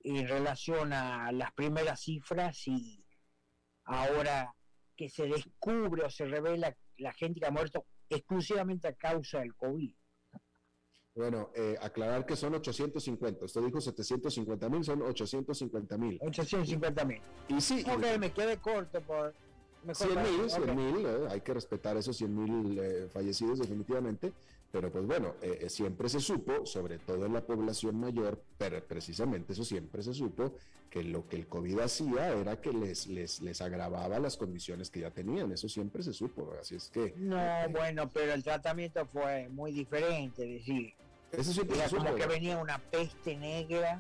[0.04, 3.04] en relación a las primeras cifras y
[3.86, 4.54] ahora
[4.96, 9.56] que se descubre o se revela la gente que ha muerto exclusivamente a causa del
[9.56, 9.94] COVID.
[11.16, 13.46] Bueno, eh, aclarar que son 850.
[13.46, 16.20] Usted dijo 750 mil, son 850 mil.
[16.22, 17.22] 850 mil.
[17.50, 17.86] Y sí.
[17.88, 19.34] Ok, me quedé corto por...
[19.92, 24.32] 100 mil, 100 mil, eh, hay que respetar esos 100 mil eh, fallecidos definitivamente,
[24.74, 29.54] pero pues bueno, eh, siempre se supo, sobre todo en la población mayor, pero precisamente
[29.54, 30.56] eso siempre se supo,
[30.90, 35.02] que lo que el COVID hacía era que les, les, les agravaba las condiciones que
[35.02, 37.14] ya tenían, eso siempre se supo, así es que...
[37.18, 37.38] No,
[37.70, 40.96] bueno, pero el tratamiento fue muy diferente, es decir,
[41.32, 42.06] eso siempre era se supo.
[42.06, 44.00] como que venía una peste negra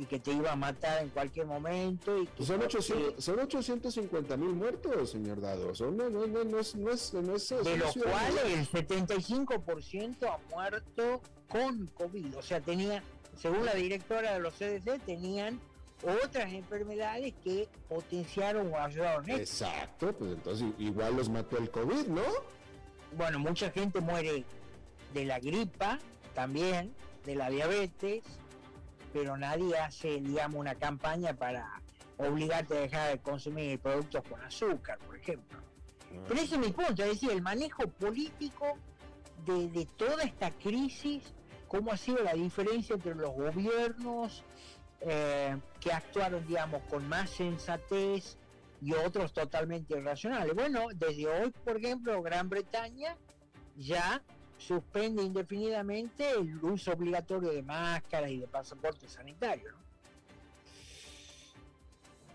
[0.00, 2.16] y que te iba a matar en cualquier momento.
[2.16, 5.74] Y que son, 800, son 850 mil muertos, señor Dado.
[5.74, 10.26] Son, no, no, no, no es, no es, no es de los cuales el 75%
[10.26, 11.20] ha muerto
[11.50, 12.34] con COVID.
[12.38, 13.02] O sea, tenía,
[13.36, 15.60] según la directora de los CDC, tenían
[16.24, 19.28] otras enfermedades que potenciaron o ayudaron.
[19.28, 22.22] Exacto, pues entonces igual los mató el COVID, ¿no?
[23.18, 24.46] Bueno, mucha gente muere
[25.12, 25.98] de la gripa
[26.34, 26.94] también,
[27.26, 28.22] de la diabetes,
[29.12, 31.80] pero nadie hace, digamos, una campaña para
[32.16, 35.58] obligarte a dejar de consumir productos con azúcar, por ejemplo.
[36.28, 38.76] Pero ese es mi punto, es decir, el manejo político
[39.46, 41.22] de, de toda esta crisis,
[41.68, 44.44] cómo ha sido la diferencia entre los gobiernos
[45.02, 48.36] eh, que actuaron, digamos, con más sensatez
[48.82, 50.54] y otros totalmente irracionales.
[50.54, 53.16] Bueno, desde hoy, por ejemplo, Gran Bretaña
[53.76, 54.22] ya
[54.60, 59.72] suspende indefinidamente el uso obligatorio de máscaras y de pasaporte sanitario.
[59.72, 59.78] ¿no?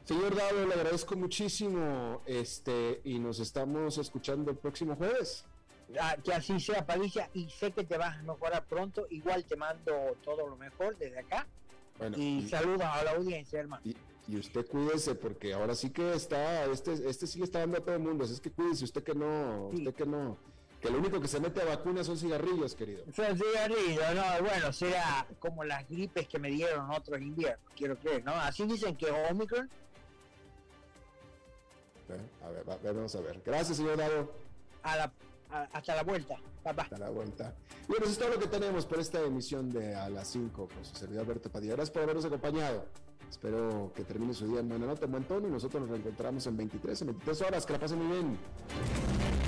[0.05, 5.45] Señor Dado, le agradezco muchísimo este y nos estamos escuchando el próximo jueves.
[5.99, 9.05] Ah, que así sea, Padilla, y sé que te vas a mejorar pronto.
[9.09, 11.47] Igual te mando todo lo mejor desde acá.
[11.97, 13.82] Bueno, y, y, saludos a la audiencia, hermano.
[13.86, 13.95] y-
[14.28, 17.82] y usted cuídese porque ahora sí que está, este, este sí le está dando a
[17.82, 19.78] todo el mundo, así es que cuídese, usted que no, Sí.
[19.78, 20.39] usted que no,
[20.86, 23.03] que lo único que se mete a vacunas son cigarrillos, querido.
[23.15, 28.23] Son cigarrillos, no, bueno, será como las gripes que me dieron otros inviernos, quiero creer,
[28.23, 28.33] ¿no?
[28.33, 29.67] Así dicen que Omicron,
[32.07, 33.41] Eh, A ver, va- vamos a ver.
[33.43, 34.31] Gracias, señor Dado.
[34.83, 35.11] a la,
[35.49, 36.83] a- hasta la vuelta, papá.
[36.83, 37.55] Hasta la vuelta.
[37.86, 40.67] Y bueno, eso es todo lo que tenemos por esta emisión de A las 5
[40.71, 41.73] con su servidor Alberto Padilla.
[41.73, 42.86] Gracias por habernos acompañado.
[43.27, 46.45] Espero que termine su día en buena nota, en buen tono y nosotros nos reencontramos
[46.45, 47.65] en 23, en 23 horas.
[47.65, 48.38] Que la pasen muy bien.